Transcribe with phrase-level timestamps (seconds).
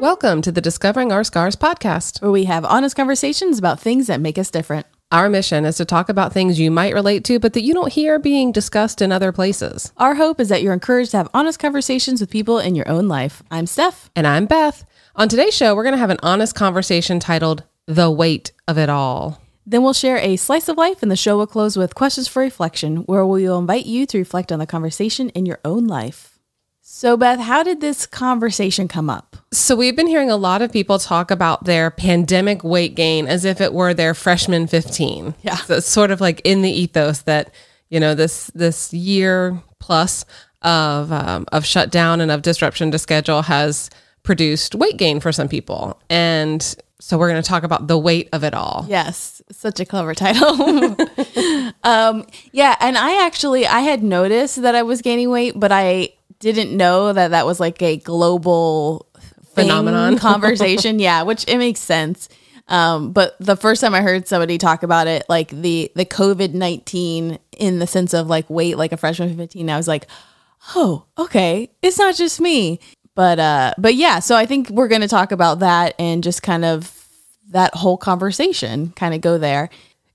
[0.00, 2.22] Welcome to the Discovering Our Scars podcast.
[2.22, 4.86] where we have honest conversations about things that make us different.
[5.12, 7.92] Our mission is to talk about things you might relate to, but that you don't
[7.92, 9.92] hear being discussed in other places.
[9.98, 13.08] Our hope is that you're encouraged to have honest conversations with people in your own
[13.08, 13.42] life.
[13.50, 14.08] I'm Steph.
[14.16, 14.86] And I'm Beth.
[15.16, 18.88] On today's show, we're going to have an honest conversation titled The Weight of It
[18.88, 19.42] All.
[19.66, 22.40] Then we'll share a slice of life, and the show will close with questions for
[22.40, 26.38] reflection, where we will invite you to reflect on the conversation in your own life.
[26.80, 29.29] So, Beth, how did this conversation come up?
[29.52, 33.44] So, we've been hearing a lot of people talk about their pandemic weight gain as
[33.44, 35.34] if it were their freshman 15.
[35.42, 35.56] Yeah.
[35.56, 37.52] So it's sort of like in the ethos that,
[37.88, 40.24] you know, this this year plus
[40.62, 43.90] of um, of shutdown and of disruption to schedule has
[44.22, 46.00] produced weight gain for some people.
[46.08, 46.62] And
[47.00, 48.84] so we're going to talk about the weight of it all.
[48.88, 50.96] Yes, such a clever title.
[51.82, 56.10] um, yeah, and I actually I had noticed that I was gaining weight, but I
[56.40, 59.06] didn't know that that was like a global
[59.54, 60.18] Phenomenon.
[60.18, 60.98] conversation.
[60.98, 62.28] yeah, which it makes sense.
[62.68, 66.54] Um, but the first time I heard somebody talk about it, like the the COVID
[66.54, 70.06] nineteen in the sense of like weight, like a freshman fifteen, I was like,
[70.76, 72.78] oh, okay, it's not just me.
[73.16, 76.64] But uh, but yeah, so I think we're gonna talk about that and just kind
[76.64, 76.96] of
[77.48, 79.68] that whole conversation, kind of go there.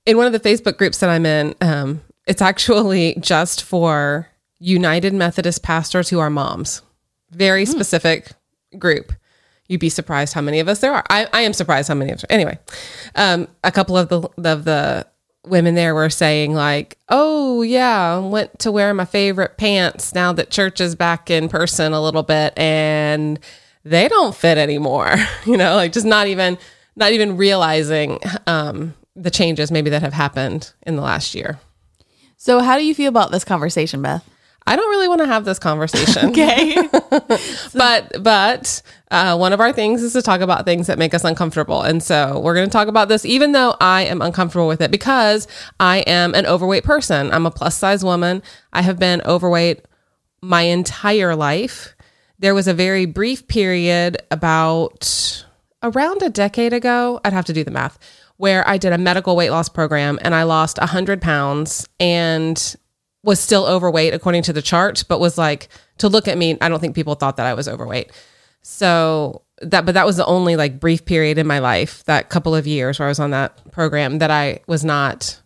[0.06, 5.12] in one of the Facebook groups that I'm in, um, it's actually just for United
[5.12, 6.80] Methodist pastors who are moms.
[7.30, 8.30] Very specific
[8.78, 9.12] group.
[9.68, 11.04] You'd be surprised how many of us there are.
[11.10, 12.24] I, I am surprised how many of us.
[12.24, 12.30] Are.
[12.32, 12.58] Anyway,
[13.14, 15.06] um, a couple of the of the
[15.44, 20.32] women there were saying like, "Oh yeah, I went to wear my favorite pants now
[20.32, 23.38] that church is back in person a little bit, and
[23.84, 26.58] they don't fit anymore." you know, like just not even
[26.94, 31.58] not even realizing um, the changes maybe that have happened in the last year.
[32.36, 34.24] So, how do you feel about this conversation, Beth?
[34.66, 36.30] I don't really want to have this conversation.
[36.36, 36.76] Okay.
[37.74, 41.24] but but uh, one of our things is to talk about things that make us
[41.24, 44.80] uncomfortable and so we're going to talk about this even though i am uncomfortable with
[44.80, 45.46] it because
[45.78, 49.84] i am an overweight person i'm a plus size woman i have been overweight
[50.42, 51.94] my entire life
[52.38, 55.44] there was a very brief period about
[55.82, 57.98] around a decade ago i'd have to do the math
[58.36, 62.76] where i did a medical weight loss program and i lost 100 pounds and
[63.26, 66.70] was still overweight according to the chart, but was like to look at me, I
[66.70, 68.12] don't think people thought that I was overweight.
[68.62, 72.54] So that but that was the only like brief period in my life, that couple
[72.54, 75.40] of years where I was on that program that I was not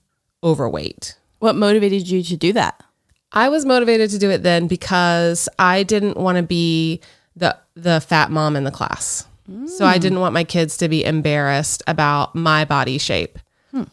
[0.44, 1.16] overweight.
[1.40, 2.82] what motivated you to do that?
[3.32, 7.00] I was motivated to do it then because I didn't want to be
[7.34, 9.26] the the fat mom in the class.
[9.66, 10.00] So I mm.
[10.00, 13.36] didn't want my kids to be embarrassed about my body shape.
[13.72, 13.84] Hmm.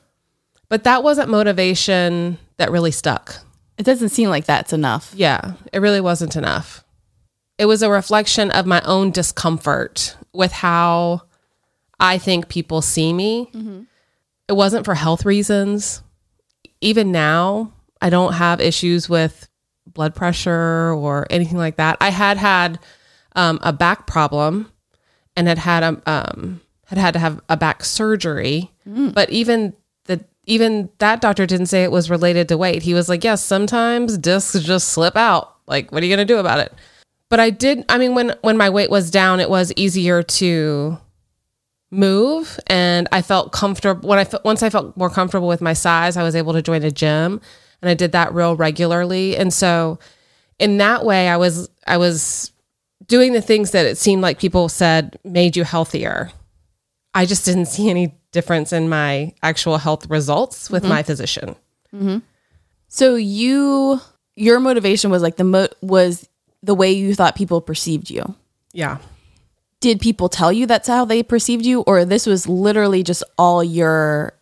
[0.69, 3.37] But that wasn't motivation that really stuck.
[3.77, 5.13] It doesn't seem like that's enough.
[5.15, 6.83] Yeah, it really wasn't enough.
[7.57, 11.23] It was a reflection of my own discomfort with how
[11.99, 13.51] I think people see me.
[14.47, 16.01] It wasn't for health reasons.
[16.81, 19.47] Even now, I don't have issues with
[19.87, 21.97] blood pressure or anything like that.
[21.99, 22.79] I had had
[23.35, 24.71] um, a back problem
[25.35, 28.71] and had had a um, had had to have a back surgery.
[29.13, 29.73] But even
[30.47, 32.81] even that doctor didn't say it was related to weight.
[32.81, 35.55] He was like, "Yes, sometimes discs just slip out.
[35.67, 36.73] Like, what are you going to do about it?"
[37.29, 37.85] But I did.
[37.89, 40.97] I mean, when when my weight was down, it was easier to
[41.91, 44.07] move, and I felt comfortable.
[44.07, 46.83] When I once I felt more comfortable with my size, I was able to join
[46.83, 47.41] a gym,
[47.81, 49.35] and I did that real regularly.
[49.35, 49.99] And so,
[50.59, 52.51] in that way, I was I was
[53.05, 56.31] doing the things that it seemed like people said made you healthier.
[57.13, 60.93] I just didn't see any difference in my actual health results with mm-hmm.
[60.93, 61.55] my physician.
[61.93, 62.19] Mm-hmm.
[62.87, 63.99] So you,
[64.35, 66.29] your motivation was like the mo- was
[66.61, 68.35] the way you thought people perceived you.
[68.73, 68.99] Yeah.
[69.79, 73.63] Did people tell you that's how they perceived you, or this was literally just all
[73.63, 74.33] your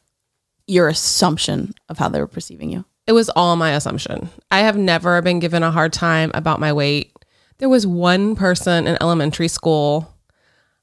[0.68, 2.84] your assumption of how they were perceiving you?
[3.08, 4.30] It was all my assumption.
[4.52, 7.14] I have never been given a hard time about my weight.
[7.60, 10.15] There was one person in elementary school.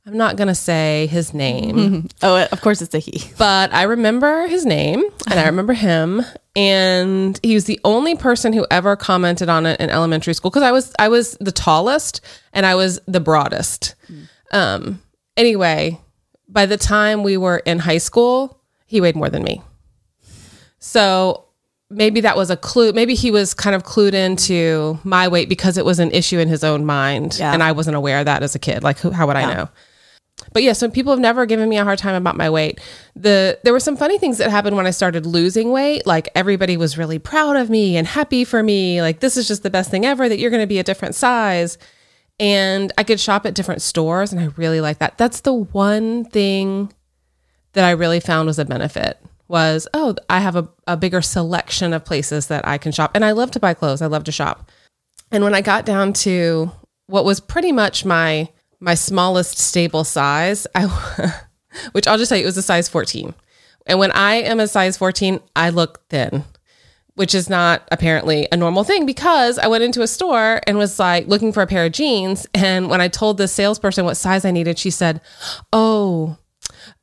[0.05, 3.23] I'm not going to say his name, Oh, of course it's a he.
[3.39, 6.23] but I remember his name and I remember him
[6.57, 10.65] and he was the only person who ever commented on it in elementary school because
[10.65, 12.21] I was I was the tallest
[12.53, 13.95] and I was the broadest.
[14.51, 15.01] Um
[15.37, 16.01] anyway,
[16.49, 19.63] by the time we were in high school, he weighed more than me.
[20.79, 21.45] So
[21.91, 22.93] maybe that was a clue.
[22.93, 26.49] Maybe he was kind of clued into my weight because it was an issue in
[26.49, 27.37] his own mind.
[27.39, 27.53] Yeah.
[27.53, 28.83] And I wasn't aware of that as a kid.
[28.83, 29.69] Like, who, how would I know?
[30.53, 32.81] But yeah, so people have never given me a hard time about my weight.
[33.15, 36.07] The there were some funny things that happened when I started losing weight.
[36.07, 39.01] Like everybody was really proud of me and happy for me.
[39.01, 41.15] Like this is just the best thing ever that you're going to be a different
[41.15, 41.79] size.
[42.39, 45.17] and I could shop at different stores and I really like that.
[45.19, 46.93] That's the one thing
[47.75, 49.19] that I really found was a benefit
[49.49, 53.13] was, oh, I have a, a bigger selection of places that I can shop.
[53.15, 54.03] And I love to buy clothes.
[54.03, 54.71] I love to shop.
[55.31, 56.73] And when I got down to
[57.07, 58.49] what was pretty much my
[58.83, 60.87] my smallest stable size, I
[61.93, 63.35] which I'll just tell you it was a size 14.
[63.87, 66.45] And when I am a size 14, I look thin
[67.15, 70.99] which is not apparently a normal thing because I went into a store and was
[70.99, 72.47] like looking for a pair of jeans.
[72.55, 75.21] And when I told the salesperson what size I needed, she said,
[75.73, 76.39] Oh,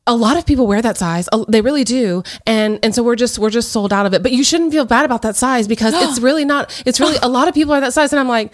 [0.07, 1.29] a lot of people wear that size.
[1.47, 2.23] They really do.
[2.47, 4.23] And and so we're just we're just sold out of it.
[4.23, 7.29] But you shouldn't feel bad about that size because it's really not it's really a
[7.29, 8.11] lot of people are that size.
[8.11, 8.51] And I'm like,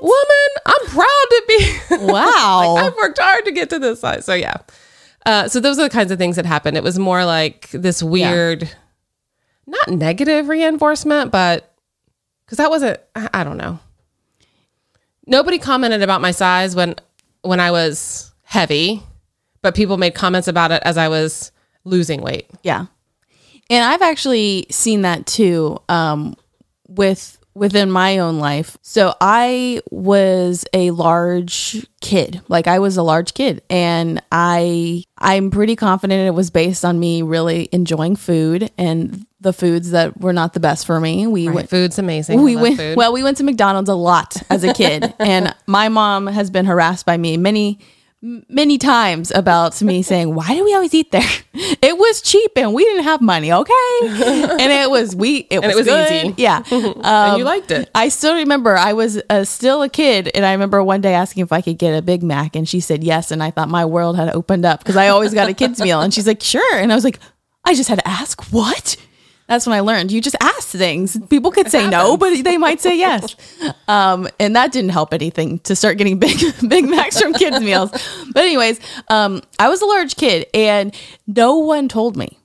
[0.00, 0.02] What?
[0.02, 1.78] woman, I'm proud to be
[2.12, 2.74] Wow.
[2.74, 4.24] like, I've worked hard to get to this size.
[4.24, 4.56] So yeah.
[5.24, 6.76] Uh, so those are the kinds of things that happened.
[6.76, 8.70] It was more like this weird,
[9.66, 11.74] not negative reinforcement, but
[12.44, 13.00] because that wasn't.
[13.16, 13.78] I, I don't know.
[15.26, 16.94] Nobody commented about my size when
[17.42, 19.02] when I was heavy,
[19.62, 21.50] but people made comments about it as I was
[21.84, 22.48] losing weight.
[22.62, 22.86] Yeah.
[23.68, 26.36] And I've actually seen that too um,
[26.86, 28.76] with within my own life.
[28.82, 32.42] So I was a large kid.
[32.48, 37.00] Like I was a large kid and I I'm pretty confident it was based on
[37.00, 41.26] me really enjoying food and the foods that were not the best for me.
[41.26, 42.42] We went Food's amazing.
[42.42, 42.96] we went food.
[42.96, 46.66] well we went to mcdonald's a lot as a kid and my mom has been
[46.66, 47.78] harassed by me many
[48.22, 51.22] many times about me saying why do we always eat there
[51.54, 53.72] it was cheap and we didn't have money okay
[54.02, 56.12] and it was we it was, it was good.
[56.12, 56.34] easy.
[56.38, 57.90] yeah and um, you liked it.
[57.94, 61.42] I still remember I was uh, still a kid, and I remember one day asking
[61.42, 63.84] if I could get a Big Mac, and she said yes, and I thought my
[63.84, 66.78] world had opened up because I always got a kids meal, and she's like, sure,
[66.78, 67.18] and I was like,
[67.64, 68.96] I just had to ask what.
[69.48, 71.16] That's when I learned you just ask things.
[71.28, 73.34] People could say no, but they might say yes.
[73.88, 76.36] Um, and that didn't help anything to start getting big
[76.68, 77.92] Big Macs from kids meals.
[78.32, 80.92] But anyways, um, I was a large kid, and
[81.28, 82.36] no one told me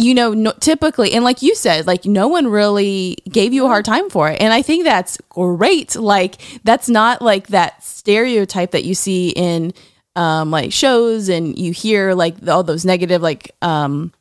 [0.00, 3.68] you know, no, typically, and like you said, like no one really gave you a
[3.68, 4.40] hard time for it.
[4.40, 5.94] And I think that's great.
[5.94, 9.74] Like, that's not like that stereotype that you see in
[10.16, 14.12] um, like shows and you hear like all those negative, like, um,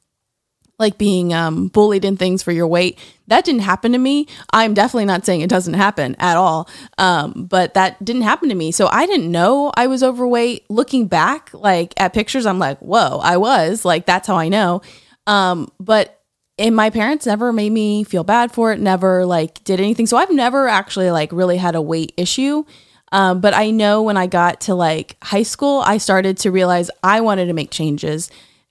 [0.79, 2.97] like being um, bullied and things for your weight.
[3.27, 4.27] That didn't happen to me.
[4.51, 6.69] I'm definitely not saying it doesn't happen at all.
[6.97, 8.71] Um, but that didn't happen to me.
[8.71, 10.69] So I didn't know I was overweight.
[10.69, 13.83] Looking back, like at pictures, I'm like, whoa, I was.
[13.85, 14.81] Like, that's how I know.
[15.27, 16.15] Um, but
[16.57, 20.05] and my parents never made me feel bad for it, never like did anything.
[20.05, 22.65] So I've never actually like really had a weight issue.
[23.11, 26.91] Um, but I know when I got to like high school, I started to realize
[27.01, 28.29] I wanted to make changes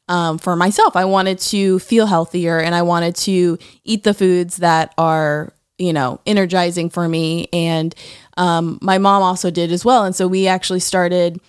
[0.09, 0.97] um, for myself.
[0.97, 5.93] I wanted to feel healthier and I wanted to eat the foods that are, you
[5.93, 7.49] know, energizing for me.
[7.53, 7.95] And
[8.37, 10.05] um, my mom also did as well.
[10.05, 11.41] And so we actually started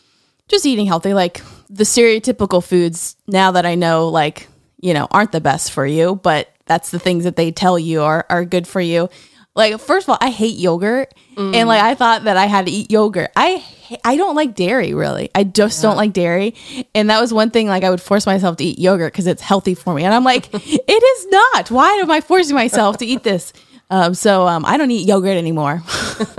[0.48, 4.48] just eating healthy, like the stereotypical foods now that I know, like,
[4.82, 8.02] you know, aren't the best for you, but that's the things that they tell you
[8.02, 9.10] are, are good for you.
[9.56, 11.13] Like, first of all, I hate yogurt.
[11.38, 13.31] And like, I thought that I had to eat yogurt.
[13.36, 13.63] I,
[14.04, 15.30] I don't like dairy really.
[15.34, 16.54] I just don't like dairy.
[16.94, 19.42] And that was one thing, like, I would force myself to eat yogurt because it's
[19.42, 20.04] healthy for me.
[20.04, 21.72] And I'm like, it is not.
[21.72, 23.54] Why am I forcing myself to eat this?
[23.92, 25.81] Um, so um, I don't eat yogurt anymore,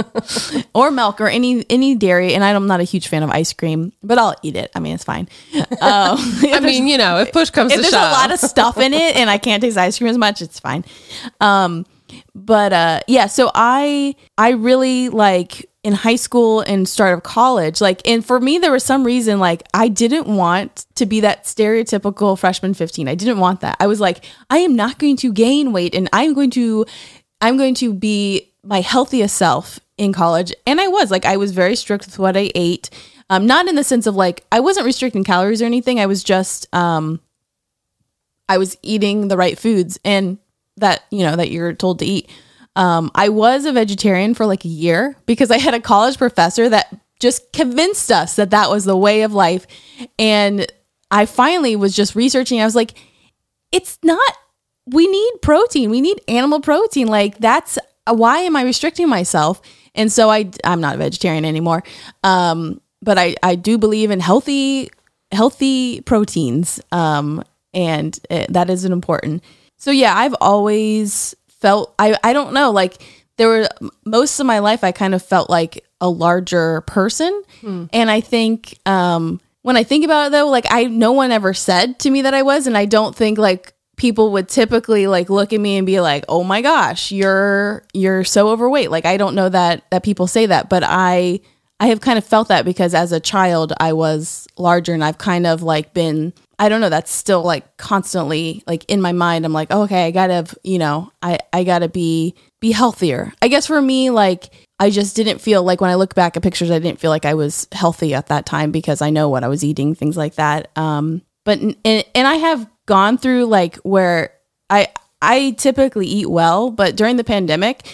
[0.75, 2.35] or milk, or any any dairy.
[2.35, 4.71] And I'm not a huge fan of ice cream, but I'll eat it.
[4.75, 5.29] I mean, it's fine.
[5.81, 8.39] Um, I mean, you know, if push comes if to there's shove, a lot of
[8.39, 10.85] stuff in it and I can't taste ice cream as much, it's fine.
[11.41, 11.87] Um,
[12.35, 17.81] but uh, yeah, so I I really like in high school and start of college,
[17.81, 21.45] like, and for me, there was some reason like I didn't want to be that
[21.45, 23.09] stereotypical freshman 15.
[23.09, 23.77] I didn't want that.
[23.81, 26.85] I was like, I am not going to gain weight and I'm going to
[27.41, 30.53] I'm going to be my healthiest self in college.
[30.67, 32.91] And I was like, I was very strict with what I ate.
[33.29, 36.01] Um, not in the sense of like, I wasn't restricting calories or anything.
[36.01, 37.21] I was just, um,
[38.49, 40.39] I was eating the right foods and
[40.77, 42.31] that, you know, that you're told to eat.
[42.77, 46.69] Um, I was a vegetarian for like a year because I had a college professor
[46.69, 49.67] that just convinced us that that was the way of life.
[50.19, 50.67] And
[51.11, 52.61] I finally was just researching.
[52.61, 52.95] I was like,
[53.73, 54.37] it's not
[54.87, 55.91] we need protein.
[55.91, 57.07] We need animal protein.
[57.09, 59.61] Like that's why am I restricting myself?
[59.95, 61.83] And so I I'm not a vegetarian anymore.
[62.25, 64.91] Um, but I I do believe in healthy
[65.33, 66.81] healthy proteins.
[66.91, 69.45] Um, and uh that is an important.
[69.81, 73.03] So yeah, I've always felt I I don't know like
[73.37, 73.69] there were
[74.05, 77.43] most of my life I kind of felt like a larger person,
[77.93, 81.53] and I think um when I think about it though, like I no one ever
[81.55, 85.29] said to me that I was, and I don't think like people would typically like
[85.29, 89.17] look at me and be like, "Oh my gosh, you're you're so overweight." Like I
[89.17, 91.41] don't know that that people say that, but I
[91.79, 95.19] I have kind of felt that because as a child I was larger and I've
[95.19, 99.47] kind of like been I don't know that's still like constantly like in my mind
[99.47, 102.71] I'm like oh, okay I got to you know I I got to be be
[102.71, 103.33] healthier.
[103.41, 106.43] I guess for me like I just didn't feel like when I look back at
[106.43, 109.43] pictures I didn't feel like I was healthy at that time because I know what
[109.43, 110.71] I was eating things like that.
[110.77, 111.77] Um but and,
[112.15, 114.35] and I have gone through like where
[114.69, 114.89] I
[115.23, 117.87] I typically eat well, but during the pandemic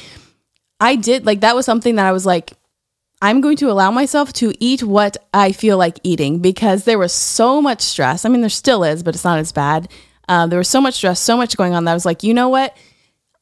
[0.80, 2.54] I did like that was something that I was like
[3.22, 7.12] I'm going to allow myself to eat what I feel like eating because there was
[7.12, 8.24] so much stress.
[8.24, 9.90] I mean, there still is, but it's not as bad.
[10.28, 12.34] Uh, there was so much stress, so much going on that I was like, you
[12.34, 12.76] know what?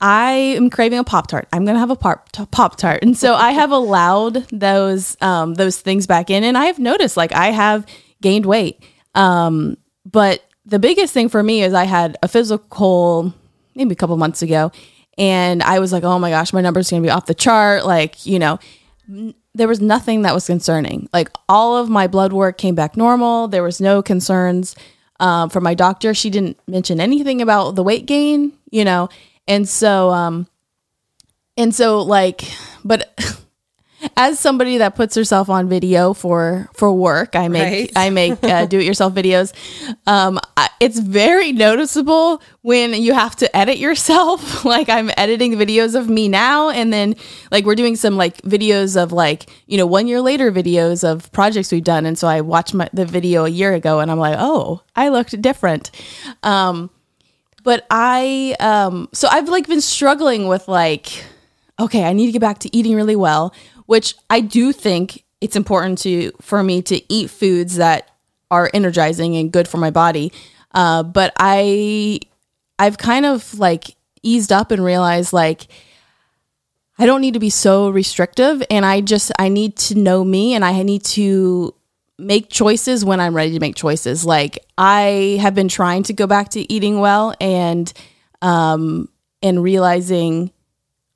[0.01, 1.49] I am craving a pop tart.
[1.53, 5.81] I'm gonna have a pop pop tart, and so I have allowed those um, those
[5.81, 7.87] things back in, and I have noticed like I have
[8.21, 8.83] gained weight.
[9.15, 13.33] Um, but the biggest thing for me is I had a physical
[13.75, 14.73] maybe a couple months ago,
[15.17, 17.87] and I was like, oh my gosh, my number's gonna be off the chart.
[17.87, 18.59] Like you know,
[19.55, 21.09] there was nothing that was concerning.
[21.13, 23.49] Like all of my blood work came back normal.
[23.49, 24.75] There was no concerns
[25.21, 26.13] um, from my doctor.
[26.13, 29.09] She didn't mention anything about the weight gain, you know,
[29.47, 30.49] and so, um,
[31.57, 32.43] and so like,
[32.85, 33.17] but
[34.17, 37.93] as somebody that puts herself on video for for work, I make right.
[37.97, 39.53] I make uh, do it yourself videos.
[40.07, 44.65] Um, I, it's very noticeable when you have to edit yourself.
[44.65, 47.17] like I'm editing videos of me now, and then
[47.51, 51.31] like we're doing some like videos of like you know one year later videos of
[51.33, 54.19] projects we've done, and so I watched my, the video a year ago, and I'm
[54.19, 55.91] like, oh, I looked different.
[56.43, 56.91] Um,
[57.63, 61.25] but I um, so I've like been struggling with like
[61.81, 63.53] okay, I need to get back to eating really well
[63.87, 68.11] which I do think it's important to for me to eat foods that
[68.51, 70.33] are energizing and good for my body.
[70.73, 72.21] Uh, but I
[72.79, 75.69] I've kind of like eased up and realized like
[76.99, 80.55] I don't need to be so restrictive and I just I need to know me
[80.55, 81.75] and I need to
[82.19, 84.25] make choices when I'm ready to make choices.
[84.25, 87.93] Like I have been trying to go back to eating well and
[88.41, 89.09] um
[89.43, 90.53] and realizing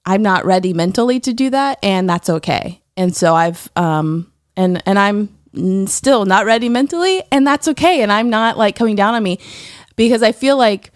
[0.09, 2.81] I'm not ready mentally to do that, and that's okay.
[2.97, 8.01] And so I've um and and I'm still not ready mentally, and that's okay.
[8.01, 9.39] And I'm not like coming down on me
[9.97, 10.93] because I feel like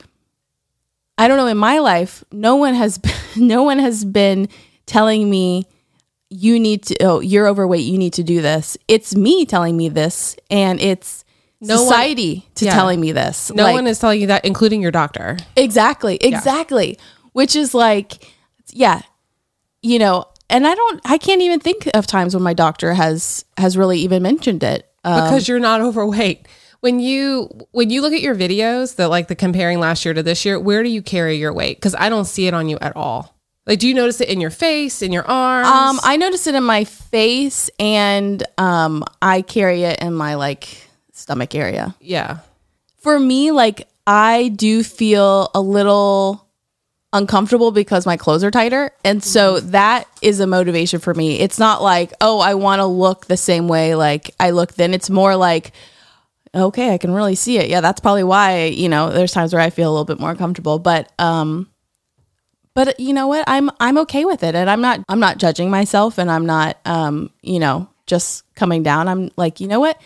[1.19, 2.99] I don't know in my life, no one has
[3.37, 4.49] no one has been
[4.87, 5.67] telling me
[6.31, 9.91] you need to oh you're overweight you need to do this it's me telling me
[9.91, 11.27] this and it's
[11.61, 12.75] no society one, to yeah.
[12.75, 16.97] telling me this no like, one is telling you that including your doctor exactly exactly
[16.97, 17.05] yeah.
[17.33, 18.32] which is like
[18.73, 19.03] yeah,
[19.83, 23.45] you know, and I don't, I can't even think of times when my doctor has
[23.57, 26.47] has really even mentioned it um, because you're not overweight.
[26.81, 30.23] When you when you look at your videos, that like the comparing last year to
[30.23, 31.77] this year, where do you carry your weight?
[31.77, 33.37] Because I don't see it on you at all.
[33.67, 35.69] Like, do you notice it in your face, in your arms?
[35.69, 40.89] Um, I notice it in my face, and um, I carry it in my like
[41.13, 41.95] stomach area.
[42.01, 42.39] Yeah.
[42.99, 46.42] For me, like I do feel a little
[47.13, 48.91] uncomfortable because my clothes are tighter.
[49.05, 51.39] And so that is a motivation for me.
[51.39, 54.95] It's not like, oh, I want to look the same way like I look then.
[54.95, 55.73] It's more like,
[56.55, 57.69] okay, I can really see it.
[57.69, 60.35] Yeah, that's probably why, you know, there's times where I feel a little bit more
[60.35, 60.79] comfortable.
[60.79, 61.69] But um
[62.75, 63.45] but you know what?
[63.47, 64.55] I'm I'm okay with it.
[64.55, 68.83] And I'm not I'm not judging myself and I'm not um, you know, just coming
[68.83, 69.09] down.
[69.09, 70.01] I'm like, you know what?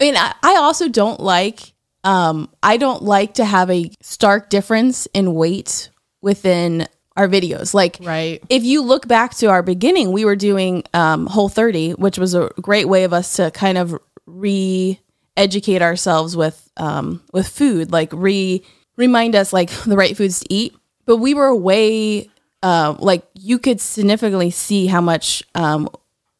[0.00, 1.72] I mean, I, I also don't like
[2.02, 5.88] um, I don't like to have a stark difference in weight
[6.24, 7.74] within our videos.
[7.74, 8.42] Like, right.
[8.48, 12.34] if you look back to our beginning, we were doing um, Whole 30, which was
[12.34, 14.98] a great way of us to kind of re
[15.36, 18.64] educate ourselves with um, with food, like re
[18.96, 20.74] remind us like the right foods to eat.
[21.06, 22.30] But we were way
[22.62, 25.88] uh, like you could significantly see how much um,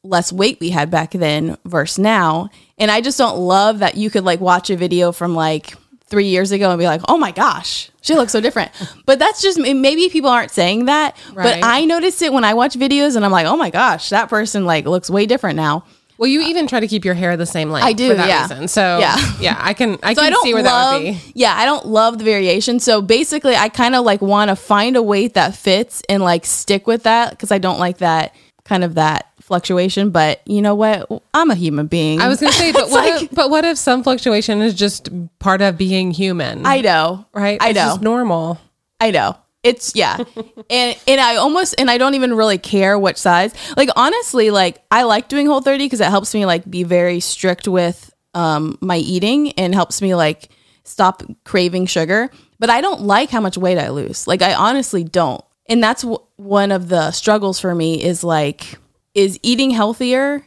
[0.03, 2.49] less weight we had back then versus now.
[2.79, 5.75] And I just don't love that you could like watch a video from like
[6.07, 8.71] three years ago and be like, oh my gosh, she looks so different.
[9.07, 11.61] but that's just maybe people aren't saying that, right.
[11.61, 14.29] but I notice it when I watch videos and I'm like, oh my gosh, that
[14.29, 15.85] person like looks way different now.
[16.17, 17.87] Well, you even try to keep your hair the same length.
[17.87, 18.43] I do, for that yeah.
[18.43, 18.69] Reason.
[18.69, 21.33] So yeah, yeah, I can I so can I see where love, that would be.
[21.35, 22.79] Yeah, I don't love the variation.
[22.79, 26.45] So basically, I kind of like want to find a weight that fits and like
[26.45, 28.35] stick with that because I don't like that
[28.65, 31.07] kind of that fluctuation, but you know what?
[31.35, 32.21] I'm a human being.
[32.21, 34.75] I was going to say, but what like, if, but what if some fluctuation is
[34.75, 36.65] just part of being human?
[36.65, 37.61] I know, right?
[37.61, 38.59] I it's know, normal.
[39.01, 39.37] I know.
[39.63, 40.19] It's yeah,
[40.71, 43.55] and and I almost and I don't even really care which size.
[43.77, 47.21] Like honestly, like I like doing Whole 30 because it helps me like be very
[47.21, 50.51] strict with um my eating and helps me like
[50.85, 52.31] stop craving sugar.
[52.59, 54.27] But I don't like how much weight I lose.
[54.27, 58.79] Like I honestly don't, and that's w- one of the struggles for me is like
[59.15, 60.45] is eating healthier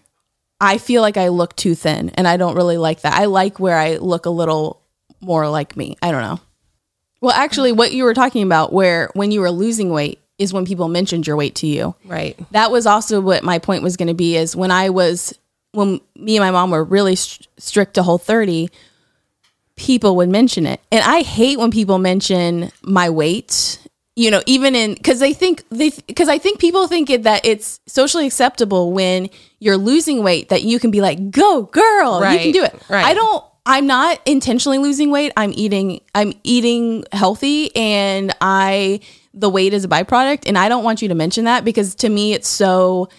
[0.60, 3.14] I feel like I look too thin and I don't really like that.
[3.14, 4.82] I like where I look a little
[5.22, 5.98] more like me.
[6.02, 6.40] I don't know.
[7.22, 10.66] Well, actually, what you were talking about, where when you were losing weight, is when
[10.66, 11.96] people mentioned your weight to you.
[12.06, 12.38] Right.
[12.52, 14.36] That was also what my point was going to be.
[14.36, 15.34] Is when I was
[15.72, 18.70] when me and my mom were really st- strict to Whole 30,
[19.76, 23.80] people would mention it, and I hate when people mention my weight.
[24.18, 27.46] You know, even in because they think they because I think people think it, that
[27.46, 32.40] it's socially acceptable when you're losing weight that you can be like, "Go, girl, you
[32.40, 33.06] can do it." right.
[33.06, 35.34] I don't I'm not intentionally losing weight.
[35.36, 39.02] I'm eating I'm eating healthy and I
[39.34, 42.10] the weight is a byproduct and I don't want you to mention that because to
[42.10, 43.10] me it's so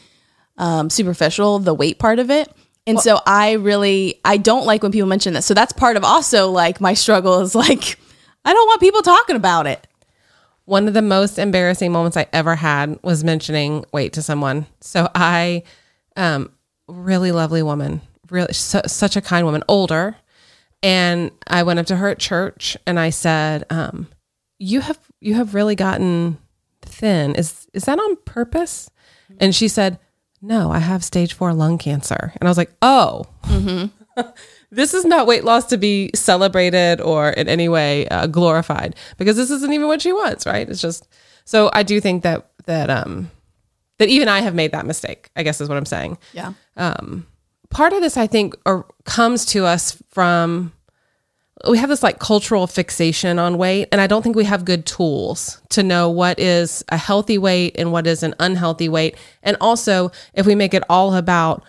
[0.57, 2.51] um, superficial the weight part of it.
[2.87, 5.45] And so I really I don't like when people mention that.
[5.45, 7.99] So that's part of also like my struggle is like
[8.45, 9.87] I don't want people talking about it.
[10.69, 14.67] One of the most embarrassing moments I ever had was mentioning weight to someone.
[14.83, 15.63] So I,
[16.15, 16.51] um,
[16.87, 20.17] really lovely woman, really su- such a kind woman, older,
[20.83, 24.09] and I went up to her at church and I said, um,
[24.59, 26.37] "You have you have really gotten
[26.83, 27.35] thin.
[27.35, 28.91] Is is that on purpose?"
[29.41, 29.99] And she said,
[30.43, 33.25] "No, I have stage four lung cancer." And I was like, "Oh."
[34.71, 39.37] this is not weight loss to be celebrated or in any way uh, glorified because
[39.37, 40.69] this isn't even what she wants right?
[40.69, 41.09] It's just
[41.49, 43.31] so i do think that that um
[43.99, 46.19] that even i have made that mistake i guess is what i'm saying.
[46.33, 46.53] Yeah.
[46.77, 47.27] Um,
[47.71, 50.73] part of this i think or comes to us from
[51.69, 54.85] we have this like cultural fixation on weight and i don't think we have good
[54.87, 59.17] tools to know what is a healthy weight and what is an unhealthy weight.
[59.43, 61.65] And also if we make it all about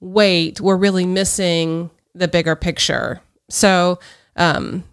[0.00, 3.98] weight we're really missing the bigger picture so
[4.36, 4.84] um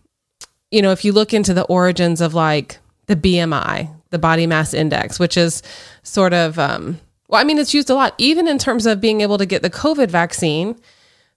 [0.72, 4.74] you know if you look into the origins of like the bmi the body mass
[4.74, 5.62] index which is
[6.04, 9.22] sort of um well i mean it's used a lot even in terms of being
[9.22, 10.76] able to get the covid vaccine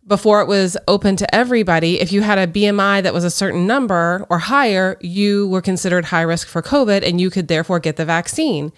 [0.07, 3.67] before it was open to everybody, if you had a BMI that was a certain
[3.67, 7.97] number or higher, you were considered high risk for COVID and you could therefore get
[7.97, 8.73] the vaccine.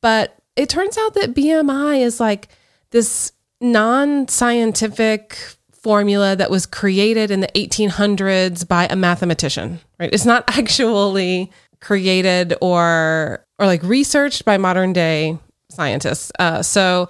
[0.00, 2.48] But it turns out that BMI is like
[2.90, 5.38] this non scientific
[5.82, 10.10] formula that was created in the 1800s by a mathematician, right?
[10.12, 15.38] It's not actually created or or like researched by modern day
[15.70, 16.32] scientists.
[16.38, 17.08] Uh, so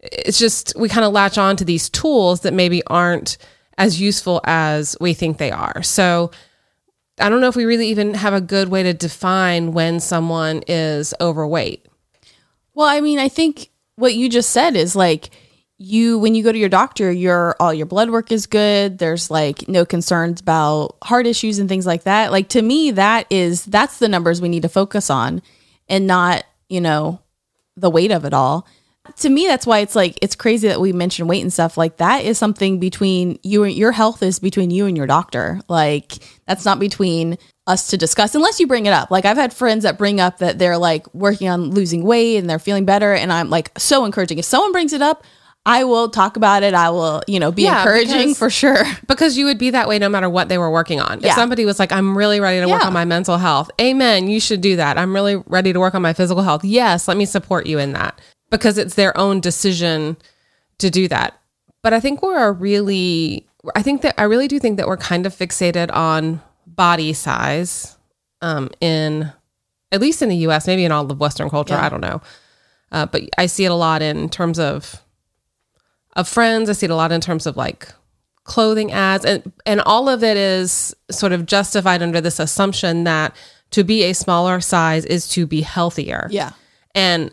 [0.00, 3.36] it's just we kind of latch on to these tools that maybe aren't
[3.78, 5.82] as useful as we think they are.
[5.82, 6.30] So
[7.18, 10.62] I don't know if we really even have a good way to define when someone
[10.66, 11.86] is overweight.
[12.74, 15.30] Well, I mean, I think what you just said is like
[15.78, 18.98] you when you go to your doctor, your all your blood work is good.
[18.98, 22.30] There's like no concerns about heart issues and things like that.
[22.30, 25.42] Like to me, that is that's the numbers we need to focus on
[25.88, 27.20] and not, you know,
[27.76, 28.66] the weight of it all.
[29.16, 31.76] To me, that's why it's like it's crazy that we mention weight and stuff.
[31.76, 35.60] Like that is something between you and your health is between you and your doctor.
[35.68, 36.12] Like
[36.46, 39.10] that's not between us to discuss unless you bring it up.
[39.10, 42.48] Like I've had friends that bring up that they're like working on losing weight and
[42.48, 44.38] they're feeling better and I'm like so encouraging.
[44.38, 45.24] If someone brings it up,
[45.66, 46.74] I will talk about it.
[46.74, 48.84] I will, you know, be Yeah, encouraging because- for sure.
[49.06, 51.24] Because you would be that way no matter what they were working on.
[51.24, 54.40] If somebody was like, I'm really ready to work on my mental health, amen, you
[54.40, 54.98] should do that.
[54.98, 56.64] I'm really ready to work on my physical health.
[56.64, 60.16] Yes, let me support you in that because it's their own decision
[60.78, 61.38] to do that.
[61.82, 64.96] But I think we're a really, I think that I really do think that we're
[64.98, 67.96] kind of fixated on body size
[68.42, 69.32] um, in,
[69.92, 71.86] at least in the US, maybe in all of Western culture, Yeah.
[71.86, 72.20] I don't know.
[72.92, 75.00] Uh, but I see it a lot in terms of
[76.16, 76.68] of friends.
[76.70, 77.88] I see it a lot in terms of like
[78.44, 83.34] clothing ads, and and all of it is sort of justified under this assumption that
[83.70, 86.28] to be a smaller size is to be healthier.
[86.30, 86.52] Yeah.
[86.94, 87.32] And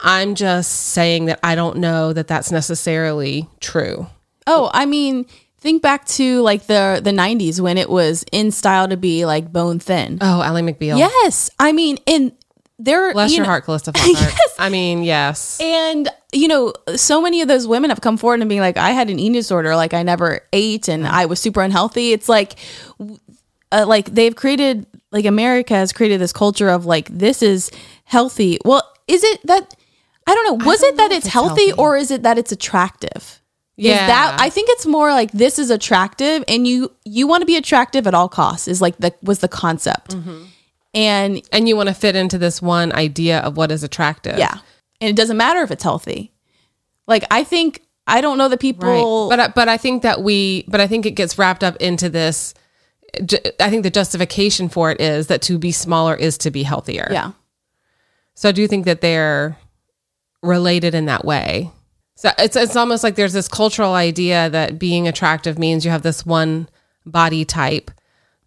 [0.00, 4.06] I'm just saying that I don't know that that's necessarily true.
[4.46, 5.26] Oh, I mean,
[5.58, 9.52] think back to like the the 90s when it was in style to be like
[9.52, 10.18] bone thin.
[10.20, 10.98] Oh, Ally McBeal.
[10.98, 11.50] Yes.
[11.58, 12.32] I mean, and
[12.78, 14.36] there Bless you your know- heart, Calista Flockhart.
[14.58, 15.58] I mean, yes.
[15.60, 18.90] And you know, so many of those women have come forward and being like, I
[18.90, 22.12] had an eating disorder, like I never ate and I was super unhealthy.
[22.12, 22.56] It's like,
[23.72, 27.70] uh, like they've created, like America has created this culture of like this is
[28.04, 28.58] healthy.
[28.64, 29.74] Well, is it that?
[30.26, 30.66] I don't know.
[30.66, 31.80] Was don't it that know if it's, it's healthy, healthy.
[31.80, 33.40] or is it that it's attractive?
[33.76, 33.92] Yeah.
[33.92, 37.46] Is that I think it's more like this is attractive, and you you want to
[37.46, 38.66] be attractive at all costs.
[38.68, 40.44] Is like the was the concept, Mm-hmm.
[40.96, 44.38] And and you want to fit into this one idea of what is attractive.
[44.38, 44.58] yeah,
[45.00, 46.32] and it doesn't matter if it's healthy.
[47.06, 49.28] Like I think I don't know that people.
[49.28, 49.36] Right.
[49.36, 52.08] But I- but I think that we but I think it gets wrapped up into
[52.08, 52.54] this
[53.60, 57.08] I think the justification for it is that to be smaller is to be healthier.
[57.10, 57.30] yeah,
[58.34, 59.56] So I do think that they're
[60.42, 61.70] related in that way.
[62.16, 66.02] So it's it's almost like there's this cultural idea that being attractive means you have
[66.02, 66.68] this one
[67.06, 67.90] body type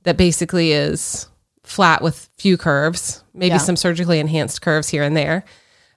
[0.03, 1.27] that basically is
[1.69, 3.57] flat with few curves, maybe Yeah.
[3.57, 5.43] some surgically enhanced curves here and there.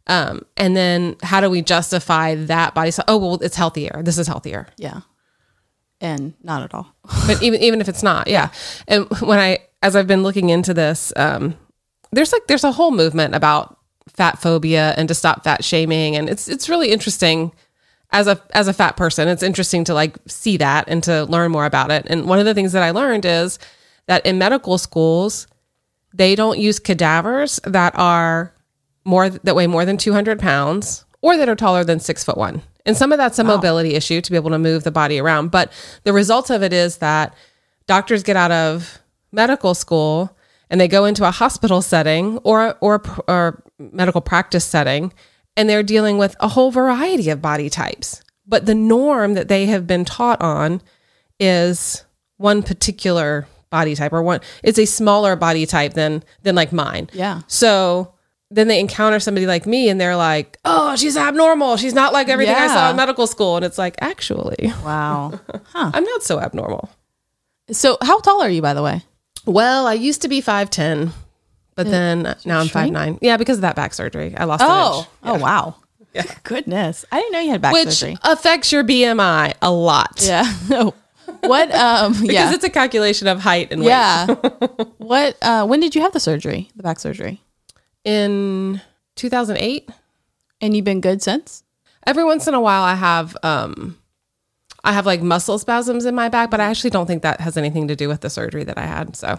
[0.06, 3.04] Um, and then how do we justify that body size?
[3.08, 4.02] Oh, well, it's healthier.
[4.04, 4.66] This is healthier.
[4.76, 5.00] Yeah.
[6.00, 6.94] And not at all.
[7.26, 8.50] But even even if it's not, yeah.
[8.88, 11.54] And when I as I've been looking into this, um,
[12.10, 16.28] there's like there's a whole movement about fat phobia and to stop fat shaming, and
[16.28, 17.52] it's it's really interesting
[18.10, 19.28] as a as a fat person.
[19.28, 22.04] It's interesting to like see that and to learn more about it.
[22.10, 23.60] And one of the things that I learned is
[24.08, 25.46] that in medical schools,
[26.14, 28.54] they don't use cadavers that are
[29.04, 32.62] more that weigh more than 200 pounds or that are taller than six foot one.
[32.84, 35.50] And some of that's a mobility issue to be able to move the body around.
[35.50, 35.72] But
[36.02, 37.34] the result of it is that
[37.86, 38.98] doctors get out of
[39.30, 40.36] medical school
[40.68, 45.12] and they go into a hospital setting or or or medical practice setting
[45.56, 48.22] and they're dealing with a whole variety of body types.
[48.46, 50.82] But the norm that they have been taught on
[51.38, 52.04] is
[52.36, 57.10] one particular body type or one it's a smaller body type than than like mine.
[57.12, 57.40] Yeah.
[57.48, 58.14] So
[58.52, 61.78] then they encounter somebody like me and they're like, "Oh, she's abnormal.
[61.78, 65.40] She's not like everything I saw in medical school." And it's like, "Actually, Wow.
[65.72, 65.90] Huh.
[65.92, 66.88] I'm not so abnormal."
[67.72, 69.02] so how tall are you, by the way?
[69.46, 71.12] Well, I used to be 5'10,
[71.74, 72.94] but uh, then now I'm shrink?
[72.94, 73.18] 5'9.
[73.22, 74.34] Yeah, because of that back surgery.
[74.36, 74.98] I lost an Oh.
[74.98, 75.08] inch.
[75.24, 75.76] Oh wow.
[76.12, 76.24] Yeah.
[76.42, 77.06] Goodness.
[77.10, 78.12] I didn't know you had back Which surgery.
[78.12, 80.20] Which affects your BMI a lot.
[80.22, 80.44] Yeah.
[80.68, 80.92] No.
[80.94, 80.94] Oh.
[81.42, 82.52] What um Because yeah.
[82.54, 83.88] it's a calculation of height and weight.
[83.88, 84.26] Yeah.
[84.98, 86.70] what uh when did you have the surgery?
[86.76, 87.40] The back surgery?
[88.04, 88.80] In
[89.16, 89.88] 2008,
[90.60, 91.62] And you've been good since?
[92.04, 93.96] every once in a while I have um
[94.84, 97.56] I have like muscle spasms in my back, but I actually don't think that has
[97.56, 99.14] anything to do with the surgery that I had.
[99.14, 99.38] So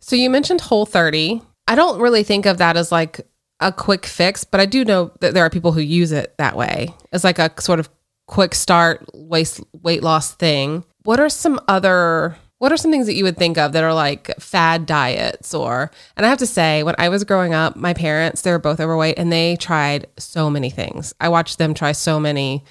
[0.00, 1.42] So you mentioned whole 30.
[1.66, 3.20] I don't really think of that as like
[3.60, 6.54] a quick fix, but I do know that there are people who use it that
[6.56, 6.94] way.
[7.12, 7.88] As like a sort of
[8.28, 10.84] quick start weight weight loss thing.
[11.04, 13.94] What are some other what are some things that you would think of that are
[13.94, 17.94] like fad diets or and I have to say when I was growing up, my
[17.94, 21.14] parents, they were both overweight and they tried so many things.
[21.20, 22.64] I watched them try so many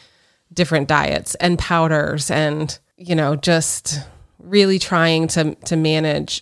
[0.54, 4.00] different diets and powders and you know just
[4.40, 6.42] really trying to to manage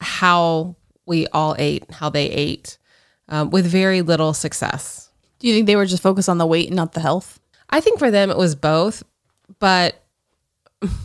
[0.00, 2.78] how we all ate how they ate
[3.28, 6.68] um, with very little success Do you think they were just focused on the weight
[6.68, 7.38] and not the health?
[7.68, 9.02] i think for them it was both
[9.58, 10.02] but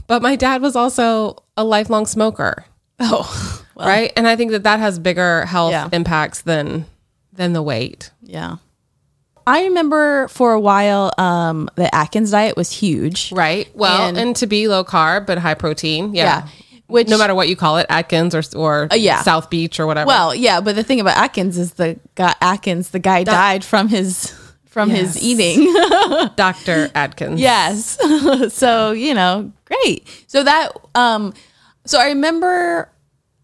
[0.07, 2.65] but my dad was also a lifelong smoker
[2.99, 3.63] Oh.
[3.75, 5.89] right and i think that that has bigger health Yeah.
[5.93, 6.85] impacts than
[7.33, 8.57] than the weight Yeah.
[9.47, 13.31] I remember for a while um the Atkins diet was huge.
[13.31, 16.47] right well And- and, to be low carb but high protein yeah, Yeah.
[16.87, 19.21] Which no matter what you call it atkins or or Uh, yeah.
[19.21, 22.89] south beach or whatever Well, yeah, but the thing about Atkins is the guy Atkins,
[22.89, 24.33] the guy died from his
[24.65, 25.13] from Yes.
[25.15, 25.65] his eating.
[26.35, 27.97] dr atkins yes.
[28.53, 30.07] so, you know, great.
[30.27, 31.33] So that um
[31.85, 32.89] so I remember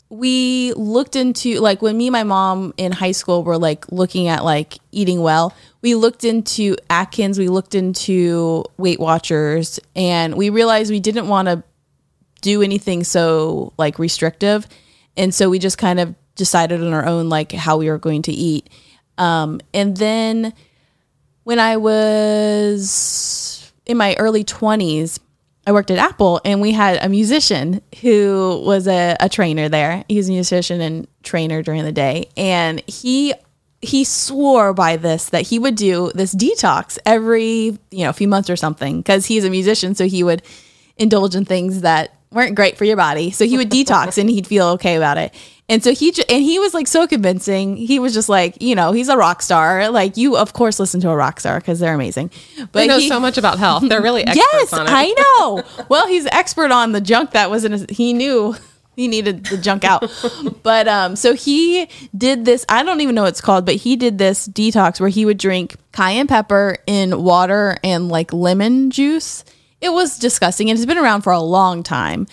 [0.09, 4.27] we looked into like when me and my mom in high school were like looking
[4.27, 10.49] at like eating well, we looked into Atkins, we looked into Weight Watchers, and we
[10.49, 11.63] realized we didn't want to
[12.41, 14.67] do anything so like restrictive.
[15.17, 18.21] And so we just kind of decided on our own like how we were going
[18.23, 18.69] to eat.
[19.17, 20.53] Um, and then
[21.43, 25.19] when I was in my early 20s,
[25.67, 30.05] I worked at Apple and we had a musician who was a, a trainer there.
[30.07, 32.29] He was a musician and trainer during the day.
[32.37, 33.33] And he
[33.81, 38.49] he swore by this that he would do this detox every, you know, few months
[38.49, 40.41] or something because he's a musician so he would
[40.97, 43.31] indulge in things that weren't great for your body.
[43.31, 45.33] So he would detox and he'd feel okay about it.
[45.67, 47.75] And so he and he was like so convincing.
[47.75, 49.89] He was just like, you know, he's a rock star.
[49.89, 52.29] Like you of course listen to a rock star because they're amazing.
[52.57, 55.07] But they know he- so much about health they're really experts Yes, on it I
[55.39, 55.63] know.
[55.89, 58.55] Well, he's expert on the junk that was in his, he knew
[58.95, 60.03] he needed the junk out.
[60.61, 63.95] but um so he did this, I don't even know what it's called, but he
[63.95, 69.43] did this detox where he would drink cayenne pepper in water and like lemon juice.
[69.85, 72.25] It was disgusting and it's been around for a long time.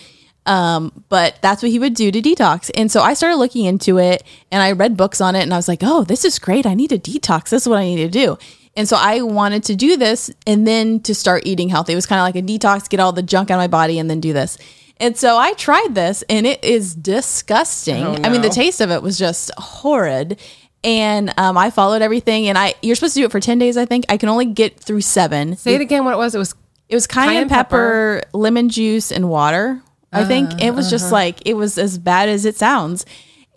[0.45, 2.71] Um, but that's what he would do to detox.
[2.75, 5.57] And so I started looking into it and I read books on it and I
[5.57, 6.65] was like, oh, this is great.
[6.65, 7.49] I need a detox.
[7.49, 8.37] This is what I need to do.
[8.75, 11.93] And so I wanted to do this and then to start eating healthy.
[11.93, 13.99] It was kind of like a detox, get all the junk out of my body
[13.99, 14.57] and then do this.
[14.99, 18.03] And so I tried this and it is disgusting.
[18.03, 20.39] Oh, I mean, the taste of it was just horrid.
[20.83, 23.77] And um, I followed everything and I, you're supposed to do it for 10 days,
[23.77, 24.05] I think.
[24.09, 25.55] I can only get through seven.
[25.55, 26.55] say it again what it was it was
[26.89, 29.81] It was cayenne, Cayenne pepper, lemon juice, and water.
[30.11, 33.03] I think it was just like it was as bad as it sounds,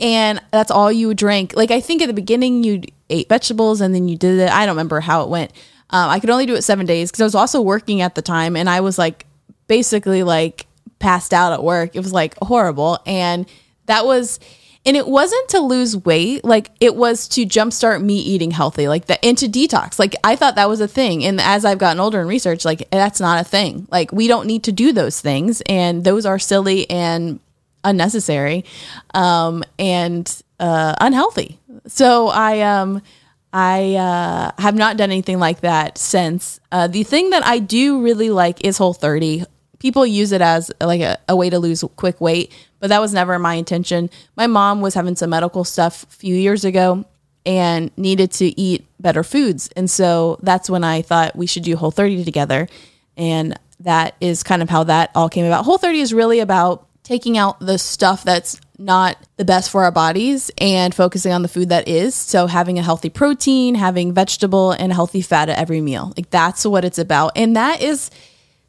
[0.01, 1.53] and that's all you would drink.
[1.55, 4.51] Like I think at the beginning you ate vegetables and then you did it.
[4.51, 5.53] I don't remember how it went,
[5.91, 8.23] Um, I could only do it seven days because I was also working at the
[8.23, 9.27] time, and I was like
[9.69, 10.67] basically like
[10.99, 11.95] passed out at work.
[11.95, 13.47] It was like horrible, and
[13.85, 14.41] that was.
[14.87, 19.07] And it wasn't to lose weight, like it was to jumpstart me eating healthy, like
[19.07, 19.99] the into detox.
[19.99, 21.25] Like I thought that was a thing.
[21.25, 23.89] And as I've gotten older and research, like that's not a thing.
[23.91, 25.61] Like we don't need to do those things.
[25.63, 27.41] And those are silly and
[27.83, 28.65] unnecessary
[29.13, 31.59] um, and uh, unhealthy.
[31.87, 33.03] So I um
[33.53, 36.61] I uh, have not done anything like that since.
[36.71, 39.45] Uh, the thing that I do really like is Whole 30.
[39.79, 43.13] People use it as like a, a way to lose quick weight, but that was
[43.13, 44.11] never my intention.
[44.37, 47.05] My mom was having some medical stuff a few years ago
[47.45, 49.69] and needed to eat better foods.
[49.77, 52.69] And so that's when I thought we should do Whole 30 together.
[53.17, 55.65] And that is kind of how that all came about.
[55.65, 59.93] Whole 30 is really about taking out the stuff that's not the best for our
[59.93, 62.15] bodies and focusing on the food that is.
[62.15, 66.13] So having a healthy protein, having vegetable and healthy fat at every meal.
[66.17, 67.33] Like that's what it's about.
[67.37, 68.11] And that is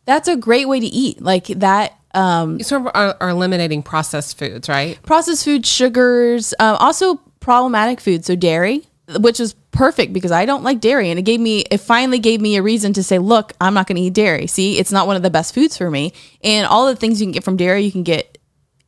[0.08, 1.22] that's a great way to eat.
[1.22, 4.98] Like that um You sort of are, are eliminating processed foods, right?
[5.04, 8.88] processed food, sugars, um, also problematic food, so dairy,
[9.20, 12.42] which is perfect because I don't like dairy, and it gave me, it finally gave
[12.42, 14.48] me a reason to say, look, I'm not going to eat dairy.
[14.48, 17.28] See, it's not one of the best foods for me, and all the things you
[17.28, 18.38] can get from dairy, you can get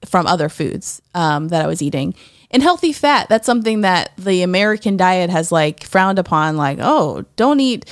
[0.05, 2.15] from other foods um, that I was eating.
[2.51, 7.23] And healthy fat, that's something that the American diet has like frowned upon, like, oh,
[7.35, 7.85] don't eat.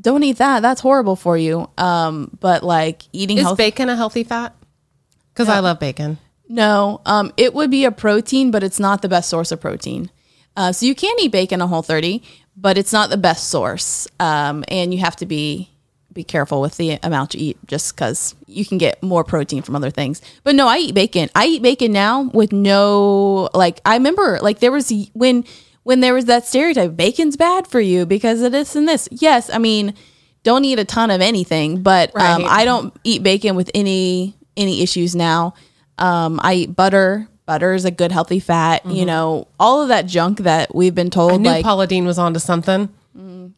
[0.00, 0.60] Don't eat that.
[0.60, 1.68] That's horrible for you.
[1.78, 3.64] Um, but like eating Is healthy.
[3.64, 4.54] bacon a healthy fat?
[5.32, 6.18] Because I love bacon.
[6.48, 10.10] No, um, it would be a protein, but it's not the best source of protein.
[10.56, 12.22] Uh, so you can eat bacon a whole 30,
[12.56, 14.06] but it's not the best source.
[14.20, 15.70] Um, and you have to be
[16.12, 19.74] be careful with the amount you eat just because you can get more protein from
[19.74, 20.22] other things.
[20.44, 21.28] But no, I eat bacon.
[21.34, 25.44] I eat bacon now with no like I remember like there was when
[25.84, 29.08] when there was that stereotype bacon's bad for you because of this and this.
[29.10, 29.94] Yes, I mean
[30.42, 34.82] don't eat a ton of anything, but um, I don't eat bacon with any any
[34.82, 35.54] issues now.
[35.98, 37.28] Um, I eat butter.
[37.46, 38.86] Butter is a good healthy fat.
[38.86, 41.32] You know, all of that junk that we've been told.
[41.32, 42.88] I knew like, Paula Deen was onto something.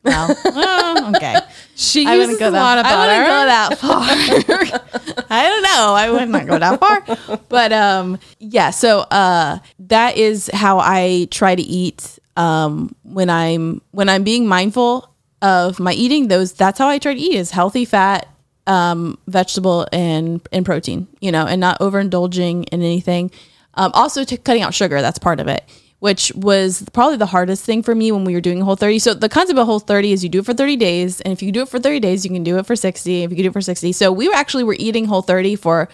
[0.07, 1.37] Well, oh, okay.
[1.75, 2.59] She I wouldn't go a that.
[2.59, 5.27] lot of I wouldn't go that far.
[5.31, 5.95] I don't know.
[5.95, 7.39] I would not go that far.
[7.49, 8.71] But um, yeah.
[8.71, 14.47] So uh, that is how I try to eat um, when I'm when I'm being
[14.47, 16.29] mindful of my eating.
[16.29, 18.27] Those that's how I try to eat is healthy fat,
[18.67, 21.09] um, vegetable, and and protein.
[21.21, 23.31] You know, and not overindulging in anything.
[23.75, 25.03] Um, also, to cutting out sugar.
[25.03, 25.63] That's part of it
[25.99, 29.15] which was probably the hardest thing for me when we were doing whole 30 so
[29.15, 31.51] the concept of whole 30 is you do it for 30 days and if you
[31.53, 33.49] do it for 30 days you can do it for 60 if you can do
[33.49, 35.89] it for 60 so we were actually were eating whole 30 for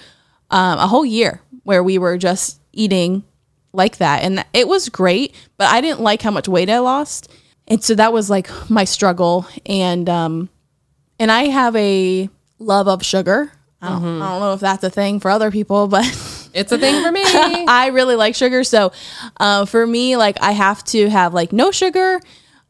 [0.51, 3.25] um, a whole year where we were just eating
[3.73, 4.23] like that.
[4.23, 7.31] And it was great but i didn't like how much weight i lost.
[7.67, 9.47] And so that was like my struggle.
[9.67, 10.51] And um
[11.19, 13.53] and i have a love of sugar.
[13.81, 16.05] I don't, I don't know if that's a thing for other people but
[16.55, 17.23] It's a thing for me.
[17.25, 18.65] I really like sugar.
[18.65, 18.93] So
[19.39, 22.21] uh, for me, like I have to have like no sugar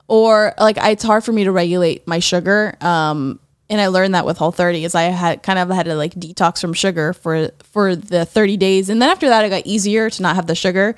[0.09, 2.77] or like it's hard for me to regulate my sugar.
[2.81, 3.41] Um,
[3.71, 6.13] and I learned that with Whole 30 is I had kind of had to like
[6.15, 8.89] detox from sugar for for the 30 days.
[8.91, 10.95] And then after that it got easier to not have the sugar.